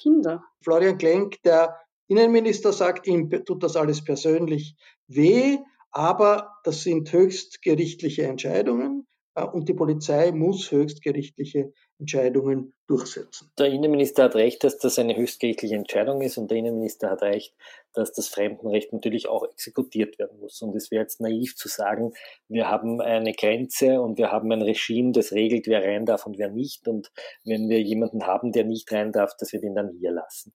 Kinder. 0.00 0.42
Florian 0.62 0.98
Klenk, 0.98 1.42
der 1.42 1.76
Innenminister, 2.08 2.72
sagt, 2.72 3.06
ihm 3.06 3.30
tut 3.30 3.62
das 3.62 3.76
alles 3.76 4.02
persönlich 4.02 4.76
weh, 5.06 5.58
aber 5.90 6.50
das 6.64 6.82
sind 6.82 7.12
höchstgerichtliche 7.12 8.22
Entscheidungen 8.24 9.06
äh, 9.34 9.44
und 9.44 9.68
die 9.68 9.74
Polizei 9.74 10.32
muss 10.32 10.70
höchstgerichtliche 10.70 11.72
Entscheidungen 12.00 12.72
durchsetzen. 12.86 13.52
Der 13.58 13.66
Innenminister 13.66 14.24
hat 14.24 14.34
recht, 14.34 14.64
dass 14.64 14.78
das 14.78 14.98
eine 14.98 15.16
höchstgerichtliche 15.16 15.76
Entscheidung 15.76 16.22
ist 16.22 16.38
und 16.38 16.50
der 16.50 16.58
Innenminister 16.58 17.10
hat 17.10 17.22
recht, 17.22 17.54
dass 17.92 18.12
das 18.12 18.28
Fremdenrecht 18.28 18.92
natürlich 18.92 19.28
auch 19.28 19.44
exekutiert 19.44 20.18
werden 20.18 20.40
muss. 20.40 20.60
Und 20.62 20.74
es 20.74 20.90
wäre 20.90 21.02
jetzt 21.02 21.20
naiv 21.20 21.54
zu 21.56 21.68
sagen, 21.68 22.12
wir 22.48 22.68
haben 22.68 23.00
eine 23.00 23.32
Grenze 23.32 24.00
und 24.00 24.18
wir 24.18 24.32
haben 24.32 24.50
ein 24.50 24.62
Regime, 24.62 25.12
das 25.12 25.32
regelt, 25.32 25.66
wer 25.66 25.84
rein 25.84 26.06
darf 26.06 26.26
und 26.26 26.38
wer 26.38 26.50
nicht. 26.50 26.88
Und 26.88 27.12
wenn 27.44 27.68
wir 27.68 27.80
jemanden 27.80 28.26
haben, 28.26 28.50
der 28.50 28.64
nicht 28.64 28.90
rein 28.90 29.12
darf, 29.12 29.36
dass 29.36 29.52
wir 29.52 29.60
den 29.60 29.74
dann 29.74 29.90
hier 29.90 30.10
lassen. 30.10 30.52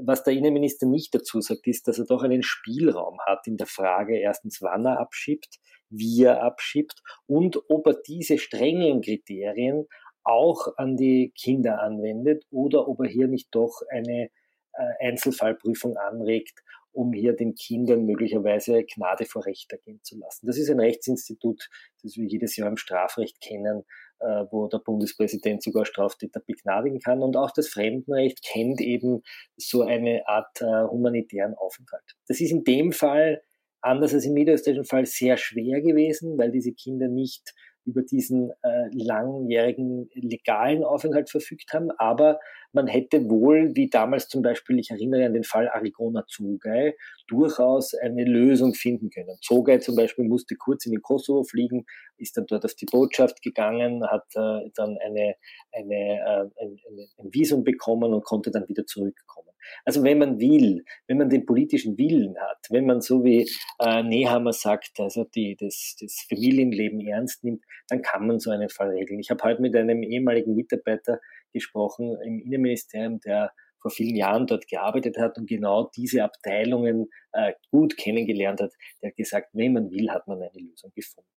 Was 0.00 0.22
der 0.22 0.34
Innenminister 0.34 0.86
nicht 0.86 1.14
dazu 1.14 1.40
sagt, 1.40 1.66
ist, 1.66 1.88
dass 1.88 1.98
er 1.98 2.06
doch 2.06 2.22
einen 2.22 2.42
Spielraum 2.42 3.18
hat 3.26 3.46
in 3.46 3.56
der 3.56 3.66
Frage, 3.66 4.18
erstens, 4.18 4.62
wann 4.62 4.86
er 4.86 5.00
abschiebt, 5.00 5.58
wie 5.90 6.24
er 6.24 6.42
abschiebt 6.42 7.02
und 7.26 7.58
ob 7.68 7.86
er 7.86 7.94
diese 7.94 8.38
strengen 8.38 9.00
Kriterien 9.00 9.86
auch 10.24 10.76
an 10.76 10.96
die 10.96 11.32
Kinder 11.36 11.80
anwendet 11.80 12.44
oder 12.50 12.88
ob 12.88 13.00
er 13.00 13.08
hier 13.08 13.28
nicht 13.28 13.48
doch 13.54 13.82
eine 13.90 14.30
äh, 14.72 15.08
Einzelfallprüfung 15.08 15.96
anregt, 15.96 16.62
um 16.92 17.12
hier 17.12 17.34
den 17.34 17.54
Kindern 17.54 18.04
möglicherweise 18.04 18.84
Gnade 18.84 19.24
vor 19.24 19.44
Recht 19.46 19.70
ergehen 19.72 20.00
zu 20.02 20.16
lassen. 20.18 20.46
Das 20.46 20.58
ist 20.58 20.70
ein 20.70 20.80
Rechtsinstitut, 20.80 21.68
das 22.02 22.16
wir 22.16 22.24
jedes 22.24 22.56
Jahr 22.56 22.68
im 22.68 22.76
Strafrecht 22.76 23.40
kennen, 23.40 23.84
äh, 24.20 24.44
wo 24.50 24.68
der 24.68 24.78
Bundespräsident 24.78 25.62
sogar 25.62 25.84
Straftäter 25.84 26.40
begnadigen 26.40 27.00
kann. 27.00 27.22
Und 27.22 27.36
auch 27.36 27.50
das 27.50 27.68
Fremdenrecht 27.68 28.42
kennt 28.42 28.80
eben 28.80 29.22
so 29.56 29.82
eine 29.82 30.26
Art 30.28 30.60
äh, 30.60 30.84
humanitären 30.88 31.54
Aufenthalt. 31.54 32.16
Das 32.28 32.40
ist 32.40 32.52
in 32.52 32.64
dem 32.64 32.92
Fall 32.92 33.42
anders 33.80 34.14
als 34.14 34.24
im 34.24 34.34
niederösterreichischen 34.34 34.86
Fall 34.86 35.04
sehr 35.04 35.36
schwer 35.36 35.82
gewesen, 35.82 36.38
weil 36.38 36.50
diese 36.50 36.72
Kinder 36.72 37.08
nicht 37.08 37.54
über 37.84 38.02
diesen 38.02 38.50
äh, 38.62 38.88
langjährigen 38.92 40.08
legalen 40.14 40.84
Aufenthalt 40.84 41.30
verfügt 41.30 41.72
haben, 41.72 41.90
aber 41.98 42.38
man 42.72 42.88
hätte 42.88 43.30
wohl, 43.30 43.70
wie 43.74 43.88
damals 43.88 44.28
zum 44.28 44.42
Beispiel, 44.42 44.78
ich 44.80 44.90
erinnere 44.90 45.26
an 45.26 45.32
den 45.32 45.44
Fall 45.44 45.68
Arigona 45.68 46.26
Zogay, 46.26 46.94
durchaus 47.28 47.94
eine 47.94 48.24
Lösung 48.24 48.74
finden 48.74 49.10
können. 49.10 49.36
Zogay 49.42 49.78
zum 49.78 49.94
Beispiel 49.94 50.24
musste 50.24 50.56
kurz 50.56 50.84
in 50.84 50.92
den 50.92 51.02
Kosovo 51.02 51.44
fliegen, 51.44 51.86
ist 52.16 52.36
dann 52.36 52.46
dort 52.46 52.64
auf 52.64 52.74
die 52.74 52.86
Botschaft 52.86 53.42
gegangen, 53.42 54.04
hat 54.10 54.26
äh, 54.34 54.70
dann 54.74 54.98
eine, 54.98 55.36
eine, 55.72 55.94
äh, 55.94 56.62
ein, 56.62 56.78
ein 57.18 57.32
Visum 57.32 57.62
bekommen 57.62 58.12
und 58.12 58.24
konnte 58.24 58.50
dann 58.50 58.68
wieder 58.68 58.84
zurückkommen. 58.86 59.43
Also 59.84 60.02
wenn 60.02 60.18
man 60.18 60.38
will, 60.38 60.84
wenn 61.06 61.18
man 61.18 61.28
den 61.28 61.46
politischen 61.46 61.98
Willen 61.98 62.36
hat, 62.38 62.66
wenn 62.70 62.86
man 62.86 63.00
so 63.00 63.24
wie 63.24 63.48
äh, 63.80 64.02
Nehammer 64.02 64.52
sagt, 64.52 64.98
also 64.98 65.24
die, 65.24 65.56
das, 65.58 65.96
das 66.00 66.26
Familienleben 66.28 67.00
ernst 67.00 67.44
nimmt, 67.44 67.64
dann 67.88 68.02
kann 68.02 68.26
man 68.26 68.38
so 68.38 68.50
einen 68.50 68.68
Fall 68.68 68.90
regeln. 68.90 69.20
Ich 69.20 69.30
habe 69.30 69.42
heute 69.44 69.62
mit 69.62 69.74
einem 69.76 70.02
ehemaligen 70.02 70.54
Mitarbeiter 70.54 71.20
gesprochen 71.52 72.16
im 72.24 72.40
Innenministerium, 72.40 73.20
der 73.20 73.52
vor 73.84 73.90
vielen 73.90 74.16
Jahren 74.16 74.46
dort 74.46 74.66
gearbeitet 74.66 75.18
hat 75.18 75.36
und 75.36 75.46
genau 75.46 75.90
diese 75.94 76.24
Abteilungen 76.24 77.10
äh, 77.32 77.52
gut 77.70 77.98
kennengelernt 77.98 78.62
hat, 78.62 78.72
der 79.02 79.10
hat 79.10 79.16
gesagt, 79.16 79.50
wenn 79.52 79.74
man 79.74 79.90
will, 79.90 80.10
hat 80.10 80.26
man 80.26 80.38
eine 80.38 80.50
Lösung 80.54 80.90
gefunden. 80.94 81.28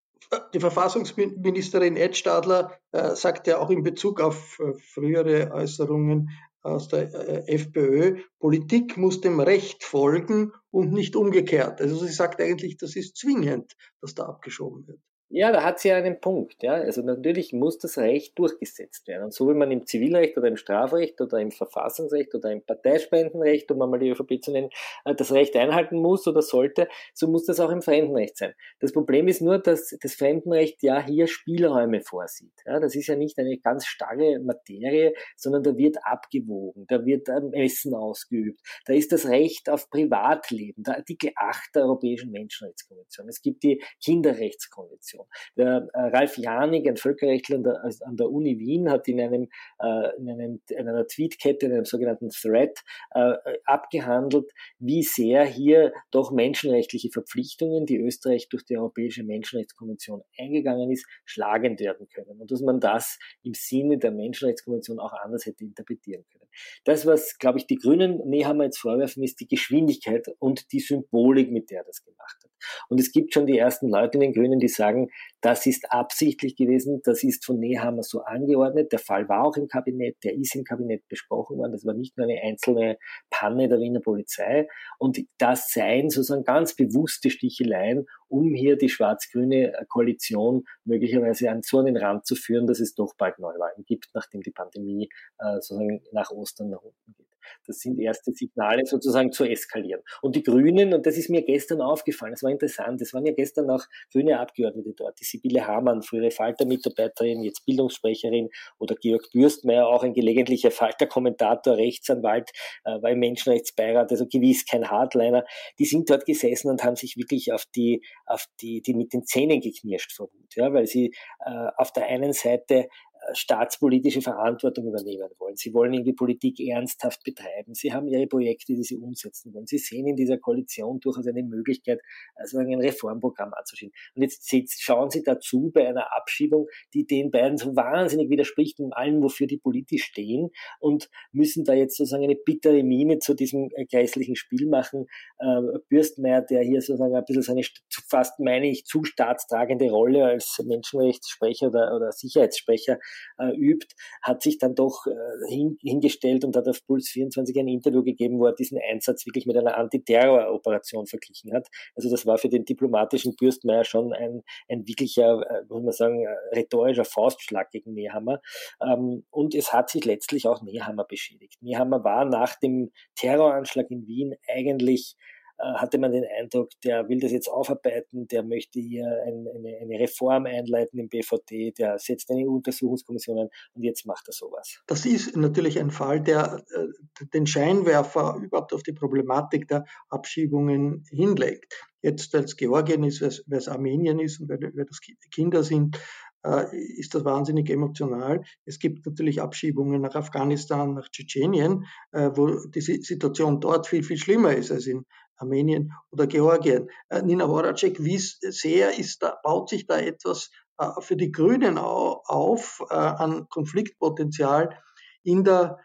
Die 0.54 0.60
Verfassungsministerin 0.60 1.96
Ed 1.96 2.16
Stadler 2.16 2.78
äh, 2.92 3.16
sagt 3.16 3.48
ja 3.48 3.60
auch 3.60 3.70
in 3.70 3.84
Bezug 3.84 4.22
auf 4.22 4.60
äh, 4.60 4.74
frühere 4.80 5.52
Äußerungen 5.52 6.30
aus 6.62 6.88
der 6.88 7.14
äh, 7.14 7.54
FPÖ, 7.54 8.22
Politik 8.40 8.98
muss 8.98 9.22
dem 9.22 9.40
Recht 9.40 9.84
folgen 9.84 10.52
und 10.72 10.92
nicht 10.92 11.16
umgekehrt. 11.16 11.82
Also 11.82 11.98
sie 11.98 12.12
sagt 12.12 12.42
eigentlich, 12.42 12.78
das 12.78 12.96
ist 12.96 13.18
zwingend, 13.18 13.76
dass 14.02 14.14
da 14.14 14.24
abgeschoben 14.24 14.88
wird. 14.88 15.02
Ja, 15.30 15.52
da 15.52 15.62
hat 15.62 15.80
sie 15.80 15.92
einen 15.92 16.22
Punkt. 16.22 16.64
Ja. 16.64 16.76
Also 16.76 17.02
natürlich 17.02 17.52
muss 17.52 17.78
das 17.78 17.98
Recht 17.98 18.40
durchgesetzt 18.40 19.10
werden. 19.10 19.26
Und 19.26 19.34
so 19.34 19.50
wie 19.50 19.54
man 19.54 19.70
im 19.72 19.86
Zivilrecht 19.86 20.38
oder 20.38 20.48
im 20.48 20.56
Strafrecht 20.56 21.20
oder 21.20 21.40
im 21.40 21.52
Verfassungsrecht 21.52 22.34
oder 22.34 22.50
im 22.50 22.62
Parteispendenrecht, 22.66 23.70
um 23.72 23.82
einmal 23.82 24.00
die 24.00 24.10
ÖVP 24.10 24.42
zu 24.42 24.52
nennen, 24.52 24.70
äh, 25.04 25.14
das 25.16 25.34
Recht 25.34 25.58
einhalten 25.58 25.98
muss 25.98 26.26
oder 26.28 26.42
sollte, 26.42 26.88
so 27.14 27.28
muss 27.28 27.46
das 27.46 27.60
auch 27.60 27.72
im 27.72 27.82
Fremdenrecht 27.82 28.38
sein. 28.38 28.54
Das 28.80 28.94
Problem 28.94 29.28
ist 29.28 29.42
nur, 29.42 29.60
dass 29.60 29.98
das 30.02 30.14
Fremdenrecht 30.16 30.82
ja 30.82 31.06
hier 31.06 31.28
Spielräume 31.28 32.00
vorsieht. 32.00 32.64
Ja. 32.66 32.80
Das 32.80 32.96
ist 32.96 33.08
ja 33.08 33.18
nicht 33.18 33.38
eine 33.38 33.58
ganz 33.58 33.86
starre 33.86 34.40
Materie, 34.40 35.14
sondern 35.36 35.62
da 35.64 35.76
wird 35.76 35.98
abgewogen, 36.04 36.86
da 36.88 37.06
wird 37.06 37.28
Messen 37.52 37.94
ausgeübt. 37.94 38.62
Da 38.86 38.94
ist 38.94 39.12
das 39.12 39.28
Recht 39.28 39.70
auf 39.70 39.90
Privatleben, 39.90 40.84
der 40.84 40.98
Artikel 40.98 41.32
8 41.36 41.76
der 41.76 41.84
Europäischen 41.84 42.32
Menschenrechtskonvention. 42.32 43.28
Es 43.28 43.42
gibt 43.42 43.64
die 43.64 43.84
Kinderrechtskonvention. 44.02 45.17
Menschenrechtskommission. 45.18 45.28
Der 45.58 45.88
äh, 45.94 46.00
Ralf 46.16 46.38
Janig, 46.38 46.88
ein 46.88 46.98
Völkerrechtler 46.98 47.58
an 47.58 47.64
der, 47.64 47.84
an 48.02 48.18
der 48.18 48.30
Uni 48.30 48.60
Wien, 48.60 48.90
hat 48.90 49.08
in, 49.08 49.20
einem, 49.20 49.48
äh, 49.80 50.18
in, 50.18 50.30
einem, 50.30 50.62
in 50.70 50.88
einer 50.88 51.08
Tweetkette, 51.08 51.66
in 51.66 51.74
einem 51.74 51.86
sogenannten 51.86 52.30
Thread, 52.30 52.80
äh, 53.12 53.34
abgehandelt, 53.66 54.52
wie 54.80 55.04
sehr 55.04 55.46
hier 55.46 55.94
doch 56.12 56.32
menschenrechtliche 56.32 57.10
Verpflichtungen, 57.10 57.86
die 57.86 57.98
Österreich 57.98 58.50
durch 58.50 58.66
die 58.66 58.78
Europäische 58.78 59.24
Menschenrechtskonvention 59.24 60.22
eingegangen 60.38 60.92
ist, 60.92 61.06
schlagend 61.26 61.80
werden 61.80 62.08
können 62.14 62.42
und 62.42 62.52
dass 62.52 62.62
man 62.62 62.80
das 62.80 63.18
im 63.44 63.54
Sinne 63.54 63.98
der 63.98 64.12
Menschenrechtskonvention 64.12 65.00
auch 65.00 65.14
anders 65.14 65.46
hätte 65.46 65.64
interpretieren 65.64 66.26
können. 66.32 66.48
Das, 66.86 67.06
was, 67.06 67.38
glaube 67.38 67.60
ich, 67.60 67.68
die 67.68 67.76
Grünen 67.76 68.18
Nehammer 68.28 68.66
jetzt 68.66 68.80
vorwerfen, 68.80 69.24
ist 69.24 69.40
die 69.40 69.48
Geschwindigkeit 69.48 70.28
und 70.40 70.72
die 70.72 70.80
Symbolik, 70.80 71.52
mit 71.52 71.70
der 71.70 71.84
das 71.84 72.04
gemacht 72.04 72.38
hat. 72.44 72.52
Und 72.90 73.00
es 73.00 73.12
gibt 73.12 73.34
schon 73.34 73.46
die 73.46 73.58
ersten 73.58 73.90
Leute 73.90 74.18
in 74.18 74.22
den 74.22 74.34
Grünen, 74.34 74.60
die 74.60 74.68
sagen, 74.68 75.07
das 75.42 75.66
ist 75.66 75.92
absichtlich 75.92 76.56
gewesen, 76.56 77.02
das 77.04 77.24
ist 77.24 77.46
von 77.46 77.60
Nehammer 77.60 78.04
so 78.04 78.22
angeordnet. 78.22 78.92
Der 78.92 79.00
Fall 79.00 79.28
war 79.30 79.46
auch 79.46 79.58
im 79.58 79.68
Kabinett, 79.68 80.18
der 80.24 80.36
ist 80.36 80.56
im 80.56 80.64
Kabinett 80.64 81.08
besprochen 81.08 81.58
worden. 81.58 81.72
Das 81.72 81.86
war 81.86 81.94
nicht 81.94 82.18
nur 82.18 82.28
eine 82.28 82.42
einzelne 82.42 82.98
Panne 83.30 83.68
der 83.68 83.80
Wiener 83.80 84.00
Polizei. 84.00 84.68
Und 85.00 85.20
das 85.38 85.72
seien 85.72 86.10
sozusagen 86.10 86.44
ganz 86.44 86.76
bewusste 86.76 87.30
Sticheleien, 87.30 88.06
um 88.28 88.54
hier 88.54 88.78
die 88.78 88.90
schwarz-grüne 88.90 89.74
Koalition 89.90 90.66
möglicherweise 90.86 91.50
an 91.50 91.62
so 91.62 91.80
einen 91.80 91.98
Rand 91.98 92.26
zu 92.26 92.36
führen, 92.36 92.68
dass 92.68 92.80
es 92.80 92.96
doch 92.96 93.14
bald 93.18 93.40
Neuwahlen 93.40 93.86
gibt, 93.86 94.10
nachdem 94.14 94.42
die 94.42 94.52
Pandemie 94.52 95.10
äh, 95.40 95.56
sozusagen 95.56 96.02
nach 96.12 96.32
Ostern 96.32 96.70
nach 96.70 96.82
unten 96.82 97.14
geht. 97.18 97.27
Das 97.66 97.80
sind 97.80 98.00
erste 98.00 98.32
Signale 98.32 98.86
sozusagen 98.86 99.32
zu 99.32 99.44
eskalieren. 99.44 100.02
Und 100.22 100.36
die 100.36 100.44
Grünen, 100.44 100.94
und 100.94 101.06
das 101.06 101.18
ist 101.18 101.30
mir 101.30 101.44
gestern 101.44 101.82
aufgefallen, 101.82 102.34
das 102.34 102.44
war 102.44 102.52
interessant, 102.52 103.02
es 103.02 103.14
waren 103.14 103.26
ja 103.26 103.34
gestern 103.34 103.70
auch 103.70 103.84
grüne 104.12 104.40
Abgeordnete 104.40 104.94
dort, 104.94 105.20
die 105.20 105.26
Sibylle 105.26 105.66
Hamann, 105.66 106.02
frühere 106.02 106.32
Falter-Mitarbeiterin, 106.32 107.44
jetzt 107.44 107.66
Bildungssprecherin, 107.66 108.50
oder 108.80 108.96
Georg 108.96 109.30
Bürstmeier, 109.32 109.88
auch 109.88 110.04
ein 110.04 110.14
gelegentlicher 110.14 110.72
Falter-Kommentator, 110.72 111.78
Rechtsanwalt, 111.78 112.52
äh, 112.86 113.02
war 113.02 113.12
im 113.12 113.20
Menschenrechtsbeirat, 113.20 114.12
also 114.12 114.26
gewiss 114.28 114.66
kein 114.66 114.90
Hardliner. 114.90 115.46
Die 115.80 115.86
sind 115.86 116.10
dort 116.10 116.26
gesessen 116.26 116.70
und 116.70 116.84
haben 116.84 116.96
sich 116.96 117.18
wirklich 117.18 117.52
auf 117.54 117.66
die, 117.76 118.02
auf 118.26 118.46
die, 118.62 118.82
die 118.82 118.94
mit 118.94 119.14
den 119.14 119.24
Zähnen 119.24 119.62
geknirscht 119.62 120.14
vor 120.14 120.28
Wut, 120.34 120.56
ja, 120.56 120.74
weil 120.74 120.88
sie 120.88 121.14
äh, 121.46 121.68
auf 121.78 121.92
der 121.92 122.08
einen 122.08 122.34
Seite 122.34 122.88
staatspolitische 123.34 124.22
Verantwortung 124.22 124.88
übernehmen 124.88 125.30
wollen. 125.40 125.56
Sie 125.56 125.74
wollen 125.74 125.94
irgendwie 125.94 126.14
Politik 126.14 126.60
ernsthaft 126.60 127.24
betreiben. 127.24 127.74
Sie 127.74 127.94
haben 127.94 128.08
ihre 128.08 128.28
Projekte, 128.28 128.74
die 128.74 128.84
sie 128.84 128.98
umsetzen 128.98 129.54
wollen. 129.54 129.68
Sie 129.68 129.78
sehen 129.78 130.08
in 130.08 130.16
dieser 130.16 130.38
Koalition 130.38 131.00
durchaus 131.00 131.28
eine 131.28 131.44
Möglichkeit, 131.44 132.00
also 132.36 132.58
ein 132.60 132.80
Reformprogramm 132.80 133.54
anzuschieben. 133.54 133.94
Und 134.16 134.22
jetzt 134.22 134.82
schauen 134.82 135.10
Sie 135.10 135.24
dazu 135.24 135.72
bei 135.74 135.88
einer 135.88 136.16
Abschiebung, 136.16 136.68
die 136.94 137.06
den 137.06 137.32
beiden 137.32 137.58
so 137.58 137.76
wahnsinnig 137.76 138.30
widerspricht 138.30 138.80
in 138.80 138.94
allem, 138.94 139.22
wofür 139.22 139.48
die 139.48 139.58
politisch 139.58 140.04
stehen 140.04 140.50
und 140.80 141.10
müssen 141.32 141.64
da 141.64 141.74
jetzt 141.74 141.98
sozusagen 141.98 142.24
eine 142.24 142.36
bittere 142.36 142.84
Miene 142.84 143.20
zu 143.20 143.34
diesem 143.34 143.70
äh, 143.76 143.86
geißlichen 143.86 144.36
Spiel 144.36 144.68
machen. 144.68 145.08
Äh, 145.40 145.80
Bürstmeier, 145.90 146.42
der 146.42 146.64
hier 146.64 146.82
sozusagen 146.82 147.16
ein 147.16 147.26
bisschen 147.26 147.44
seine 147.44 147.62
fast, 148.10 148.40
meine 148.40 148.70
ich, 148.70 148.86
zu 148.86 149.04
staatstragende 149.04 149.90
Rolle 149.90 150.26
als 150.26 150.62
Menschenrechtssprecher 150.66 151.68
oder, 151.68 151.96
oder 151.96 152.12
Sicherheitssprecher 152.12 153.00
äh, 153.38 153.56
übt, 153.56 153.96
hat 154.22 154.42
sich 154.42 154.58
dann 154.58 154.76
doch 154.76 155.06
äh, 155.08 155.50
hin, 155.50 155.78
hingestellt 155.82 156.46
und 156.46 156.56
hat 156.56 156.68
auf 156.68 156.86
Puls 156.86 157.10
24 157.10 157.58
ein 157.60 157.68
Interview 157.68 158.04
gegeben, 158.04 158.40
wo 158.40 158.46
er 158.46 158.54
diesen 158.54 158.80
Einsatz 158.80 159.26
wirklich 159.26 159.46
mit 159.46 159.58
einer 159.58 159.78
Antiterror-Operation 159.78 161.08
verglichen 161.08 161.54
hat. 161.54 161.68
Also 161.96 162.10
das 162.10 162.26
war 162.26 162.38
für 162.38 162.50
den 162.50 162.66
diplomatischen 162.66 163.36
Bürstmeier 163.36 163.84
schon 163.84 164.14
ein, 164.14 164.44
ein 164.70 164.88
wirklicher, 164.88 165.42
äh, 165.50 165.64
muss 165.70 165.84
man 165.84 165.94
sagen, 165.94 166.26
äh, 166.26 166.56
rhetorischer 166.56 167.06
Faustschlag 167.06 167.72
gegen 167.72 167.94
Nehammer. 167.94 168.42
Ähm, 168.82 169.26
und 169.30 169.56
es 169.56 169.74
hat 169.74 169.90
sich 169.90 170.06
letztlich 170.06 170.48
auch 170.48 170.62
Nehammer 170.62 171.06
beschädigt. 171.06 171.62
Nehammer 171.62 172.04
war 172.04 172.26
nach 172.26 172.56
dem 172.60 172.92
Terroranschlag 173.16 173.90
in 173.90 174.08
Wien 174.08 174.36
eigentlich 174.48 175.16
hatte 175.60 175.98
man 175.98 176.12
den 176.12 176.26
Eindruck, 176.40 176.70
der 176.84 177.10
will 177.10 177.20
das 177.20 177.32
jetzt 177.32 177.50
aufarbeiten, 177.50 178.28
der 178.28 178.44
möchte 178.44 178.80
hier 178.80 179.06
ein, 179.26 179.48
eine, 179.56 179.78
eine, 179.82 180.00
Reform 180.00 180.46
einleiten 180.46 181.00
im 181.00 181.10
BVD, 181.10 181.72
der 181.72 181.98
setzt 181.98 182.30
eine 182.30 182.48
Untersuchungskommission 182.48 183.40
ein 183.40 183.50
und 183.74 183.84
jetzt 183.84 184.06
macht 184.06 184.28
er 184.28 184.34
sowas. 184.34 184.82
Das 184.88 185.06
ist 185.06 185.36
natürlich 185.36 185.80
ein 185.80 185.90
Fall, 185.90 186.22
der 186.22 186.64
äh, 186.76 187.26
den 187.34 187.48
Scheinwerfer 187.48 188.40
überhaupt 188.42 188.74
auf 188.74 188.84
die 188.84 188.94
Problematik 188.94 189.68
der 189.68 189.86
Abschiebungen 190.10 191.04
hinlegt. 191.10 191.74
Jetzt, 192.02 192.34
weil 192.34 192.44
es 192.44 192.56
Georgien 192.56 193.04
ist, 193.04 193.22
weil 193.22 193.58
es 193.58 193.68
Armenien 193.68 194.20
ist 194.20 194.40
und 194.40 194.50
weil, 194.50 194.60
das 194.60 195.00
Kinder 195.32 195.64
sind, 195.64 196.00
äh, 196.44 196.66
ist 196.98 197.16
das 197.16 197.26
wahnsinnig 197.26 197.70
emotional. 197.70 198.44
Es 198.66 198.80
gibt 198.80 199.06
natürlich 199.06 199.42
Abschiebungen 199.42 200.02
nach 200.02 200.16
Afghanistan, 200.16 200.94
nach 200.94 201.10
Tschetschenien, 201.10 201.86
äh, 202.12 202.30
wo 202.34 202.68
die 202.68 202.82
Situation 202.82 203.60
dort 203.60 203.88
viel, 203.88 204.04
viel 204.04 204.18
schlimmer 204.18 204.54
ist 204.54 204.72
als 204.72 204.88
in 204.88 205.04
Armenien 205.38 205.94
oder 206.12 206.28
Georgien. 206.28 206.90
Äh, 207.10 207.22
Nina 207.22 207.48
Horacek, 207.48 208.04
wie 208.04 208.18
sehr 208.18 208.98
ist 208.98 209.24
da, 209.24 209.38
baut 209.44 209.70
sich 209.70 209.86
da 209.88 210.00
etwas 210.00 210.52
für 211.00 211.16
die 211.16 211.32
Grünen 211.32 211.80
auf 211.80 212.86
an 212.92 213.50
Konfliktpotenzial 213.50 214.80
in 215.24 215.44
der 215.44 215.80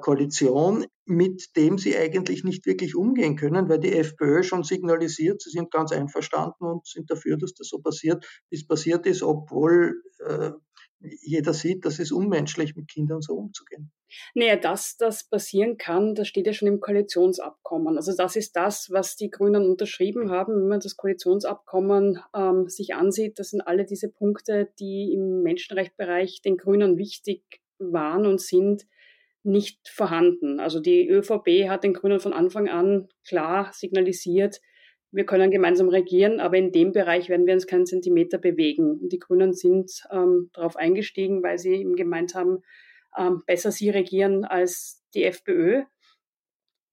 Koalition, 0.00 0.86
mit 1.04 1.56
dem 1.56 1.78
sie 1.78 1.96
eigentlich 1.96 2.44
nicht 2.44 2.64
wirklich 2.66 2.94
umgehen 2.94 3.36
können, 3.36 3.68
weil 3.68 3.78
die 3.78 3.92
FPÖ 3.92 4.42
schon 4.42 4.64
signalisiert, 4.64 5.42
sie 5.42 5.50
sind 5.50 5.70
ganz 5.70 5.92
einverstanden 5.92 6.64
und 6.64 6.86
sind 6.86 7.10
dafür, 7.10 7.36
dass 7.36 7.54
das 7.54 7.68
so 7.68 7.78
passiert, 7.78 8.24
wie 8.50 8.56
es 8.56 8.66
passiert 8.66 9.06
ist, 9.06 9.22
obwohl 9.22 10.02
äh, 10.26 10.52
jeder 11.00 11.52
sieht, 11.52 11.84
dass 11.84 11.98
es 11.98 12.12
unmenschlich 12.12 12.76
mit 12.76 12.88
Kindern 12.88 13.20
so 13.20 13.34
umzugehen. 13.34 13.90
Naja, 14.34 14.56
dass 14.56 14.96
das 14.96 15.28
passieren 15.28 15.76
kann, 15.78 16.14
das 16.14 16.28
steht 16.28 16.46
ja 16.46 16.52
schon 16.52 16.68
im 16.68 16.80
Koalitionsabkommen. 16.80 17.96
Also 17.96 18.14
das 18.16 18.36
ist 18.36 18.56
das, 18.56 18.90
was 18.90 19.16
die 19.16 19.30
Grünen 19.30 19.64
unterschrieben 19.64 20.30
haben. 20.30 20.54
Wenn 20.54 20.68
man 20.68 20.80
das 20.80 20.96
Koalitionsabkommen 20.96 22.20
ähm, 22.34 22.68
sich 22.68 22.94
ansieht, 22.94 23.38
das 23.38 23.50
sind 23.50 23.60
alle 23.60 23.84
diese 23.84 24.10
Punkte, 24.10 24.68
die 24.78 25.12
im 25.12 25.42
Menschenrechtsbereich 25.42 26.42
den 26.42 26.56
Grünen 26.56 26.98
wichtig 26.98 27.42
waren 27.78 28.26
und 28.26 28.40
sind, 28.40 28.86
nicht 29.44 29.88
vorhanden. 29.88 30.60
Also 30.60 30.78
die 30.78 31.08
ÖVP 31.08 31.68
hat 31.68 31.82
den 31.82 31.94
Grünen 31.94 32.20
von 32.20 32.32
Anfang 32.32 32.68
an 32.68 33.08
klar 33.26 33.70
signalisiert, 33.72 34.60
wir 35.12 35.26
können 35.26 35.50
gemeinsam 35.50 35.90
regieren, 35.90 36.40
aber 36.40 36.56
in 36.56 36.72
dem 36.72 36.92
Bereich 36.92 37.28
werden 37.28 37.46
wir 37.46 37.52
uns 37.52 37.66
keinen 37.66 37.84
Zentimeter 37.84 38.38
bewegen. 38.38 38.98
Und 38.98 39.12
die 39.12 39.18
Grünen 39.18 39.52
sind 39.52 39.90
ähm, 40.10 40.48
darauf 40.54 40.74
eingestiegen, 40.74 41.42
weil 41.42 41.58
sie 41.58 41.74
eben 41.74 41.96
gemeint 41.96 42.34
haben, 42.34 42.62
ähm, 43.16 43.42
besser 43.46 43.72
sie 43.72 43.90
regieren 43.90 44.44
als 44.44 45.02
die 45.14 45.24
FPÖ. 45.24 45.84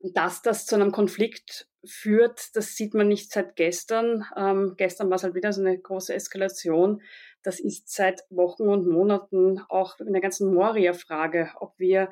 Dass 0.01 0.41
das 0.41 0.65
zu 0.65 0.75
einem 0.75 0.91
Konflikt 0.91 1.67
führt, 1.85 2.55
das 2.55 2.75
sieht 2.75 2.93
man 2.93 3.07
nicht 3.07 3.31
seit 3.31 3.55
gestern. 3.55 4.25
Ähm, 4.35 4.75
gestern 4.77 5.09
war 5.09 5.15
es 5.15 5.23
halt 5.23 5.35
wieder 5.35 5.51
so 5.51 5.61
eine 5.61 5.77
große 5.77 6.13
Eskalation. 6.13 7.01
Das 7.43 7.59
ist 7.59 7.89
seit 7.93 8.23
Wochen 8.29 8.63
und 8.63 8.87
Monaten 8.87 9.59
auch 9.69 9.99
in 9.99 10.13
der 10.13 10.21
ganzen 10.21 10.53
Moria-Frage, 10.53 11.51
ob 11.59 11.77
wir 11.77 12.09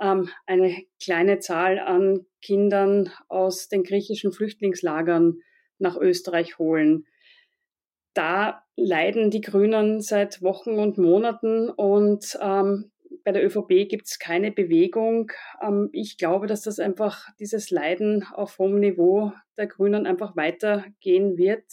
ähm, 0.00 0.30
eine 0.46 0.84
kleine 1.02 1.38
Zahl 1.38 1.78
an 1.78 2.26
Kindern 2.42 3.10
aus 3.28 3.68
den 3.68 3.84
griechischen 3.84 4.32
Flüchtlingslagern 4.32 5.40
nach 5.78 5.96
Österreich 5.96 6.58
holen. 6.58 7.06
Da 8.14 8.64
leiden 8.76 9.30
die 9.30 9.40
Grünen 9.40 10.00
seit 10.00 10.40
Wochen 10.40 10.78
und 10.78 10.98
Monaten 10.98 11.68
und 11.68 12.38
ähm, 12.40 12.92
bei 13.24 13.32
der 13.32 13.44
ÖVP 13.44 13.88
gibt 13.88 14.06
es 14.06 14.18
keine 14.18 14.50
Bewegung. 14.50 15.30
Ähm, 15.62 15.90
ich 15.92 16.16
glaube, 16.18 16.46
dass 16.46 16.62
das 16.62 16.78
einfach 16.78 17.28
dieses 17.38 17.70
Leiden 17.70 18.24
auf 18.32 18.58
hohem 18.58 18.80
Niveau 18.80 19.32
der 19.56 19.66
Grünen 19.66 20.06
einfach 20.06 20.36
weitergehen 20.36 21.36
wird. 21.36 21.64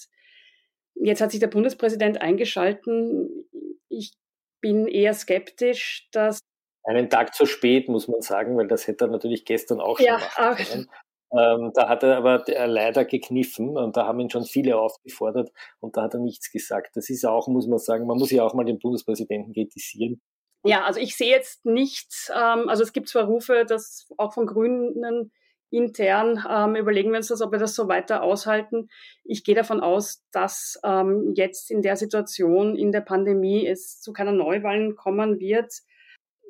Jetzt 0.96 1.22
hat 1.22 1.32
sich 1.32 1.40
der 1.40 1.48
Bundespräsident 1.48 2.22
eingeschalten. 2.22 3.48
Ich 3.90 4.14
bin 4.62 4.88
eher 4.88 5.14
skeptisch, 5.14 6.08
dass 6.12 6.40
einen 6.84 7.10
Tag 7.10 7.34
zu 7.36 7.46
spät, 7.46 7.90
muss 7.90 8.08
man 8.08 8.22
sagen, 8.22 8.58
weil 8.58 8.68
das 8.68 8.88
hätte 8.88 9.06
er 9.06 9.10
natürlich 9.10 9.46
gestern 9.46 9.80
auch 9.80 9.98
schon 9.98 10.08
ja, 10.08 10.18
machen 10.18 10.66
können. 10.66 10.90
Ähm, 11.34 11.72
da 11.74 11.88
hat 11.88 12.04
er 12.04 12.18
aber 12.18 12.44
leider 12.48 13.06
gekniffen 13.06 13.78
und 13.78 13.96
da 13.96 14.06
haben 14.06 14.20
ihn 14.20 14.30
schon 14.30 14.44
viele 14.44 14.78
aufgefordert 14.78 15.50
und 15.80 15.96
da 15.96 16.04
hat 16.04 16.14
er 16.14 16.20
nichts 16.20 16.52
gesagt. 16.52 16.98
Das 16.98 17.10
ist 17.10 17.26
auch, 17.26 17.48
muss 17.48 17.68
man 17.68 17.80
sagen, 17.80 18.06
man 18.06 18.18
muss 18.18 18.32
ja 18.32 18.44
auch 18.44 18.54
mal 18.54 18.66
den 18.66 18.80
Bundespräsidenten 18.80 19.54
kritisieren. 19.54 20.22
Ja, 20.64 20.84
also 20.84 21.00
ich 21.00 21.16
sehe 21.16 21.30
jetzt 21.30 21.66
nichts, 21.66 22.32
ähm, 22.34 22.70
also 22.70 22.84
es 22.84 22.94
gibt 22.94 23.10
zwar 23.10 23.26
Rufe, 23.26 23.66
dass 23.68 24.08
auch 24.18 24.34
von 24.34 24.46
Grünen 24.46 25.32
intern 25.72 26.44
ähm, 26.50 26.76
überlegen 26.76 27.12
wir 27.12 27.18
uns 27.18 27.30
das, 27.30 27.42
ob 27.42 27.54
wir 27.54 27.60
das 27.60 27.76
so 27.76 27.88
weiter 27.88 28.22
aushalten. 28.24 28.90
Ich 29.24 29.44
gehe 29.44 29.56
davon 29.56 29.80
aus, 29.80 30.24
dass 30.32 30.80
ähm, 30.84 31.34
jetzt 31.36 31.72
in 31.72 31.82
der 31.82 31.96
Situation 31.96 32.76
in 32.76 32.92
der 32.92 33.02
Pandemie 33.02 33.66
es 33.66 34.02
zu 34.02 34.12
keiner 34.12 34.34
Neuwahlen 34.34 34.96
kommen 34.96 35.40
wird 35.40 35.72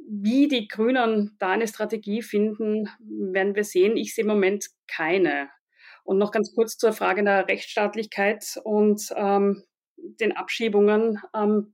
wie 0.08 0.48
die 0.48 0.68
Grünen 0.68 1.36
da 1.40 1.52
eine 1.52 1.68
Strategie 1.68 2.22
finden, 2.22 2.90
werden 3.00 3.56
wir 3.56 3.64
sehen. 3.64 3.98
Ich 3.98 4.14
sehe 4.14 4.24
im 4.24 4.30
Moment 4.30 4.68
keine. 4.88 5.50
Und 6.04 6.18
noch 6.18 6.32
ganz 6.32 6.54
kurz 6.54 6.78
zur 6.78 6.94
Frage 6.94 7.24
der 7.24 7.48
Rechtsstaatlichkeit 7.48 8.60
und 8.64 9.02
ähm, 9.16 9.64
den 9.96 10.36
Abschiebungen, 10.36 11.20
ähm, 11.36 11.74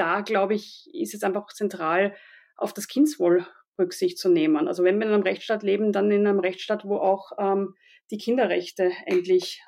da 0.00 0.22
glaube 0.22 0.54
ich, 0.54 0.88
ist 0.92 1.14
es 1.14 1.22
einfach 1.22 1.46
zentral, 1.52 2.14
auf 2.56 2.72
das 2.72 2.88
Kindswohl 2.88 3.46
Rücksicht 3.78 4.18
zu 4.18 4.28
nehmen. 4.28 4.68
Also 4.68 4.84
wenn 4.84 4.98
wir 4.98 5.06
in 5.06 5.12
einem 5.12 5.22
Rechtsstaat 5.22 5.62
leben, 5.62 5.92
dann 5.92 6.10
in 6.10 6.26
einem 6.26 6.40
Rechtsstaat, 6.40 6.84
wo 6.84 6.96
auch 6.96 7.32
ähm, 7.38 7.74
die 8.10 8.18
Kinderrechte 8.18 8.92
endlich 9.06 9.62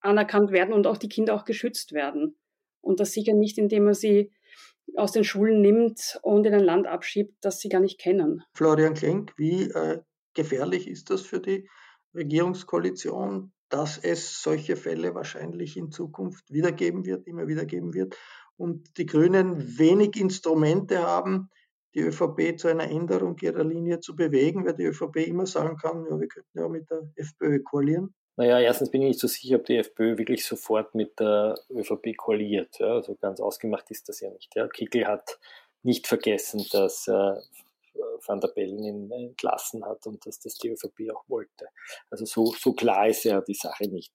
anerkannt 0.00 0.50
werden 0.50 0.72
und 0.72 0.86
auch 0.86 0.96
die 0.96 1.08
Kinder 1.08 1.34
auch 1.34 1.44
geschützt 1.44 1.92
werden. 1.92 2.38
Und 2.80 3.00
das 3.00 3.12
sicher 3.12 3.34
nicht, 3.34 3.58
indem 3.58 3.84
man 3.84 3.94
sie 3.94 4.32
aus 4.96 5.12
den 5.12 5.24
Schulen 5.24 5.60
nimmt 5.60 6.18
und 6.22 6.46
in 6.46 6.54
ein 6.54 6.64
Land 6.64 6.86
abschiebt, 6.86 7.34
das 7.42 7.60
sie 7.60 7.68
gar 7.68 7.80
nicht 7.80 8.00
kennen. 8.00 8.42
Florian 8.54 8.94
Klenk, 8.94 9.32
wie 9.36 9.64
äh, 9.64 10.00
gefährlich 10.34 10.88
ist 10.88 11.10
das 11.10 11.22
für 11.22 11.40
die 11.40 11.68
Regierungskoalition, 12.14 13.52
dass 13.68 13.98
es 13.98 14.42
solche 14.42 14.76
Fälle 14.76 15.14
wahrscheinlich 15.14 15.76
in 15.76 15.90
Zukunft 15.90 16.50
wiedergeben 16.50 17.04
wird, 17.04 17.26
immer 17.26 17.46
wieder 17.46 17.66
geben 17.66 17.94
wird 17.94 18.16
und 18.60 18.98
die 18.98 19.06
Grünen 19.06 19.78
wenig 19.78 20.20
Instrumente 20.20 20.98
haben, 21.02 21.48
die 21.94 22.00
ÖVP 22.00 22.58
zu 22.58 22.68
einer 22.68 22.90
Änderung 22.90 23.36
ihrer 23.40 23.64
Linie 23.64 24.00
zu 24.00 24.14
bewegen, 24.14 24.66
weil 24.66 24.74
die 24.74 24.84
ÖVP 24.84 25.16
immer 25.26 25.46
sagen 25.46 25.78
kann, 25.78 26.04
ja, 26.08 26.20
wir 26.20 26.28
könnten 26.28 26.58
ja 26.58 26.68
mit 26.68 26.90
der 26.90 27.08
FPÖ 27.16 27.62
koalieren. 27.62 28.14
Naja, 28.36 28.60
erstens 28.60 28.90
bin 28.90 29.00
ich 29.02 29.08
nicht 29.08 29.20
so 29.20 29.28
sicher, 29.28 29.56
ob 29.56 29.64
die 29.64 29.76
FPÖ 29.76 30.18
wirklich 30.18 30.44
sofort 30.44 30.94
mit 30.94 31.18
der 31.18 31.54
ÖVP 31.70 32.16
koaliert. 32.16 32.78
Ja, 32.78 32.94
also 32.94 33.16
ganz 33.16 33.40
ausgemacht 33.40 33.90
ist 33.90 34.08
das 34.10 34.20
ja 34.20 34.30
nicht. 34.30 34.54
Ja. 34.54 34.68
Kickel 34.68 35.06
hat 35.06 35.38
nicht 35.82 36.06
vergessen, 36.06 36.64
dass 36.70 37.08
äh, 37.08 37.34
Van 38.26 38.40
der 38.40 38.48
Bellen 38.48 38.84
ihn 38.84 39.10
entlassen 39.10 39.84
hat 39.84 40.06
und 40.06 40.24
dass 40.26 40.38
das 40.38 40.54
die 40.54 40.68
ÖVP 40.68 41.10
auch 41.12 41.24
wollte. 41.28 41.66
Also 42.10 42.24
so, 42.24 42.52
so 42.58 42.72
klar 42.74 43.08
ist 43.08 43.24
ja 43.24 43.40
die 43.40 43.54
Sache 43.54 43.88
nicht. 43.88 44.12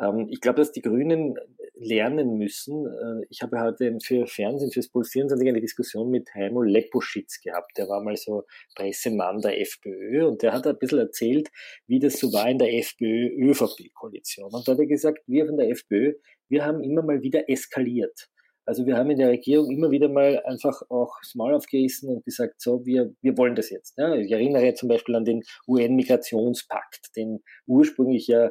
Ähm, 0.00 0.28
ich 0.30 0.40
glaube, 0.40 0.60
dass 0.60 0.72
die 0.72 0.82
Grünen 0.82 1.36
lernen 1.78 2.36
müssen. 2.36 2.86
Äh, 2.86 3.26
ich 3.30 3.42
habe 3.42 3.60
heute 3.60 3.96
für 4.02 4.26
Fernsehen, 4.26 4.70
fürs 4.70 4.88
Puls 4.88 5.10
24 5.10 5.48
eine 5.48 5.60
Diskussion 5.60 6.10
mit 6.10 6.28
Heimo 6.34 6.62
Leposchitz 6.62 7.40
gehabt. 7.40 7.76
Der 7.78 7.88
war 7.88 8.02
mal 8.02 8.16
so 8.16 8.44
Pressemann 8.74 9.40
der 9.40 9.60
FPÖ 9.60 10.26
und 10.26 10.42
der 10.42 10.52
hat 10.52 10.66
ein 10.66 10.78
bisschen 10.78 10.98
erzählt, 10.98 11.48
wie 11.86 11.98
das 11.98 12.18
so 12.18 12.32
war 12.32 12.48
in 12.48 12.58
der 12.58 12.74
FPÖ-ÖVP-Koalition. 12.74 14.52
Und 14.52 14.66
da 14.66 14.72
hat 14.72 14.78
er 14.78 14.86
gesagt, 14.86 15.20
wir 15.26 15.46
von 15.46 15.56
der 15.56 15.70
FPÖ, 15.70 16.14
wir 16.48 16.64
haben 16.64 16.82
immer 16.82 17.02
mal 17.02 17.22
wieder 17.22 17.48
eskaliert. 17.48 18.28
Also 18.68 18.84
wir 18.84 18.98
haben 18.98 19.10
in 19.10 19.18
der 19.18 19.30
Regierung 19.30 19.70
immer 19.70 19.90
wieder 19.90 20.10
mal 20.10 20.42
einfach 20.44 20.82
auch 20.90 21.16
das 21.22 21.34
Maul 21.34 21.54
aufgerissen 21.54 22.10
und 22.10 22.24
gesagt, 22.26 22.60
so, 22.60 22.84
wir, 22.84 23.14
wir 23.22 23.38
wollen 23.38 23.54
das 23.54 23.70
jetzt. 23.70 23.96
Ja, 23.96 24.14
ich 24.14 24.30
erinnere 24.30 24.74
zum 24.74 24.90
Beispiel 24.90 25.14
an 25.14 25.24
den 25.24 25.42
UN-Migrationspakt, 25.66 27.16
den 27.16 27.42
ursprünglich 27.66 28.26
ja 28.26 28.50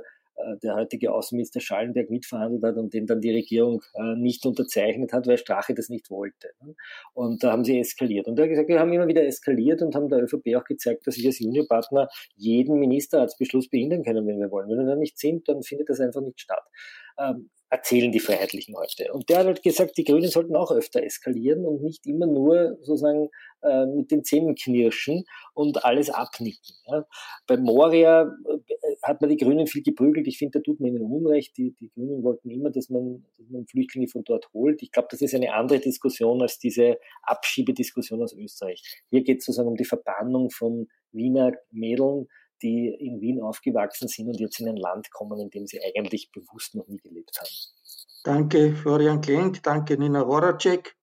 der 0.62 0.76
heutige 0.76 1.12
Außenminister 1.12 1.60
Schallenberg 1.60 2.10
mitverhandelt 2.10 2.64
hat 2.64 2.78
und 2.78 2.94
den 2.94 3.06
dann 3.08 3.22
die 3.22 3.32
Regierung 3.32 3.82
äh, 3.96 4.16
nicht 4.16 4.46
unterzeichnet 4.46 5.14
hat, 5.14 5.28
weil 5.28 5.38
Strache 5.38 5.74
das 5.74 5.90
nicht 5.90 6.10
wollte. 6.10 6.50
Ne? 6.62 6.76
Und 7.14 7.44
da 7.44 7.52
haben 7.52 7.64
sie 7.64 7.80
eskaliert. 7.80 8.28
Und 8.28 8.38
er 8.38 8.44
hat 8.44 8.50
gesagt, 8.50 8.70
wir 8.70 8.80
haben 8.80 8.94
immer 8.94 9.08
wieder 9.08 9.26
eskaliert 9.26 9.82
und 9.82 9.96
haben 9.96 10.10
der 10.10 10.24
ÖVP 10.24 10.56
auch 10.56 10.64
gezeigt, 10.64 11.08
dass 11.08 11.18
wir 11.18 11.28
als 11.28 11.40
Juniorpartner 11.40 12.08
jeden 12.36 12.80
Ministerratsbeschluss 12.80 13.70
behindern 13.70 14.04
können, 14.04 14.28
wenn 14.28 14.40
wir 14.40 14.52
wollen. 14.52 14.70
Wenn 14.70 14.80
wir 14.80 14.86
da 14.86 14.96
nicht 14.96 15.18
sind, 15.18 15.48
dann 15.48 15.64
findet 15.64 15.90
das 15.90 16.00
einfach 16.00 16.22
nicht 16.22 16.40
statt. 16.40 16.64
Ähm, 17.20 17.50
erzählen 17.70 18.12
die 18.12 18.20
Freiheitlichen 18.20 18.76
heute. 18.76 19.12
Und 19.14 19.30
der 19.30 19.40
hat 19.40 19.46
halt 19.46 19.64
gesagt, 19.64 19.98
die 19.98 20.04
Grünen 20.04 20.30
sollten 20.30 20.56
auch 20.56 20.72
öfter 20.72 21.04
eskalieren 21.04 21.66
und 21.66 21.82
nicht 21.82 22.06
immer 22.08 22.26
nur 22.26 22.78
sozusagen 22.82 23.30
äh, 23.62 23.86
mit 23.86 24.12
den 24.12 24.24
Zähnen 24.24 24.56
knirschen 24.56 25.26
und 25.54 25.84
alles 25.84 26.10
abnicken. 26.10 26.76
Ja. 26.86 27.06
Bei 27.46 27.58
Moria 27.58 28.22
äh, 28.22 28.74
hat 29.08 29.22
man 29.22 29.30
die 29.30 29.38
Grünen 29.38 29.68
viel 29.68 29.82
geprügelt. 29.82 30.28
Ich 30.28 30.38
finde, 30.38 30.60
da 30.60 30.64
tut 30.64 30.80
man 30.80 30.90
ihnen 30.90 31.02
Unrecht. 31.02 31.58
Die, 31.58 31.74
die 31.74 31.90
Grünen 31.90 32.24
wollten 32.24 32.50
immer, 32.50 32.70
dass 32.70 32.90
man, 32.90 33.26
dass 33.38 33.50
man 33.50 33.66
Flüchtlinge 33.66 34.08
von 34.08 34.24
dort 34.24 34.52
holt. 34.54 34.82
Ich 34.84 34.92
glaube, 34.92 35.08
das 35.12 35.22
ist 35.22 35.34
eine 35.34 35.54
andere 35.54 35.80
Diskussion 35.80 36.42
als 36.42 36.60
diese 36.60 36.98
Abschiebediskussion 37.24 38.22
aus 38.22 38.34
Österreich. 38.34 38.84
Hier 39.10 39.24
geht 39.24 39.40
es 39.40 39.46
sozusagen 39.46 39.70
um 39.70 39.76
die 39.76 39.86
Verbannung 39.86 40.50
von 40.50 40.88
Wiener 41.12 41.54
Mädeln, 41.72 42.28
die 42.62 42.88
in 43.00 43.22
Wien 43.22 43.42
aufgewachsen 43.42 44.08
sind 44.08 44.28
und 44.28 44.40
jetzt 44.40 44.60
in 44.60 44.68
ein 44.68 44.78
Land 44.78 45.12
kommen, 45.12 45.40
in 45.40 45.50
dem 45.50 45.66
sie 45.68 45.80
eigentlich 45.82 46.32
bewusst 46.32 46.76
noch 46.76 46.88
nie 46.88 46.98
gelebt 46.98 47.40
haben. 47.40 47.50
Danke, 48.24 48.76
Florian 48.76 49.22
Klenk. 49.22 49.64
Danke, 49.64 49.98
Nina 49.98 50.26
Horacek. 50.26 50.96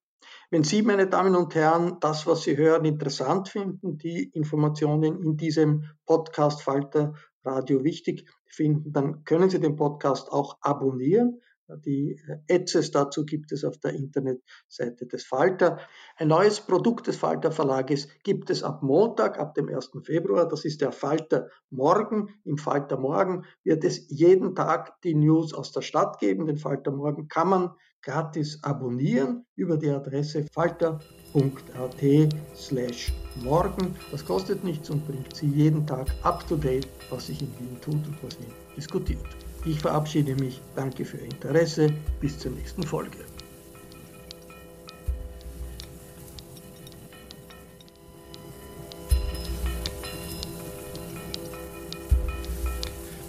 Wenn 0.51 0.63
Sie, 0.63 0.83
meine 0.83 1.07
Damen 1.07 1.35
und 1.35 1.55
Herren, 1.55 1.97
das, 1.99 2.27
was 2.27 2.43
Sie 2.43 2.55
hören, 2.55 2.85
interessant 2.85 3.49
finden, 3.49 3.97
die 3.97 4.29
Informationen 4.33 5.21
in 5.23 5.37
diesem 5.37 5.85
Podcast 6.05 6.61
Falter 6.61 7.15
Radio 7.45 7.83
wichtig 7.83 8.29
finden, 8.45 8.91
dann 8.93 9.23
können 9.23 9.49
Sie 9.49 9.59
den 9.59 9.75
Podcast 9.75 10.31
auch 10.31 10.57
abonnieren. 10.61 11.41
Die 11.67 12.21
Ads 12.49 12.91
dazu 12.91 13.25
gibt 13.25 13.51
es 13.51 13.63
auf 13.63 13.79
der 13.79 13.93
Internetseite 13.93 15.07
des 15.07 15.25
Falter. 15.25 15.79
Ein 16.15 16.27
neues 16.27 16.61
Produkt 16.61 17.07
des 17.07 17.17
Falter 17.17 17.51
Verlages 17.51 18.07
gibt 18.23 18.51
es 18.51 18.61
ab 18.61 18.83
Montag, 18.83 19.39
ab 19.39 19.55
dem 19.55 19.67
1. 19.67 19.91
Februar. 20.03 20.47
Das 20.47 20.63
ist 20.63 20.81
der 20.81 20.91
Falter 20.91 21.49
Morgen. 21.71 22.29
Im 22.43 22.59
Falter 22.59 22.97
Morgen 22.97 23.45
wird 23.63 23.83
es 23.83 24.07
jeden 24.09 24.53
Tag 24.53 25.01
die 25.01 25.15
News 25.15 25.55
aus 25.55 25.71
der 25.71 25.81
Stadt 25.81 26.19
geben. 26.19 26.45
Den 26.45 26.57
Falter 26.57 26.91
Morgen 26.91 27.27
kann 27.29 27.49
man 27.49 27.71
gratis 28.05 28.59
abonnieren 28.63 29.43
über 29.55 29.75
die 29.75 29.89
Adresse 29.89 30.45
falter.at 30.53 32.35
slash 32.55 33.11
morgen. 33.43 33.95
Das 34.11 34.23
kostet 34.23 34.63
nichts 34.63 34.89
und 34.89 35.05
bringt 35.07 35.35
Sie 35.35 35.47
jeden 35.47 35.85
Tag 35.85 36.07
up 36.23 36.47
to 36.47 36.55
date, 36.55 36.87
was 37.09 37.27
sich 37.27 37.41
in 37.41 37.51
Wien 37.59 37.77
tut 37.81 37.95
und 37.95 38.23
was 38.23 38.39
Wien 38.39 38.51
diskutiert. 38.77 39.25
Ich 39.65 39.79
verabschiede 39.79 40.35
mich. 40.35 40.61
Danke 40.75 41.03
für 41.03 41.17
Ihr 41.17 41.25
Interesse. 41.25 41.91
Bis 42.21 42.37
zur 42.37 42.51
nächsten 42.51 42.83
Folge. 42.83 43.17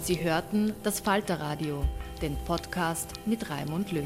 Sie 0.03 0.23
hörten 0.23 0.73
das 0.83 1.01
Falterradio, 1.01 1.83
den 2.21 2.37
Podcast 2.45 3.11
mit 3.25 3.49
Raimund 3.49 3.91
Löw. 3.91 4.05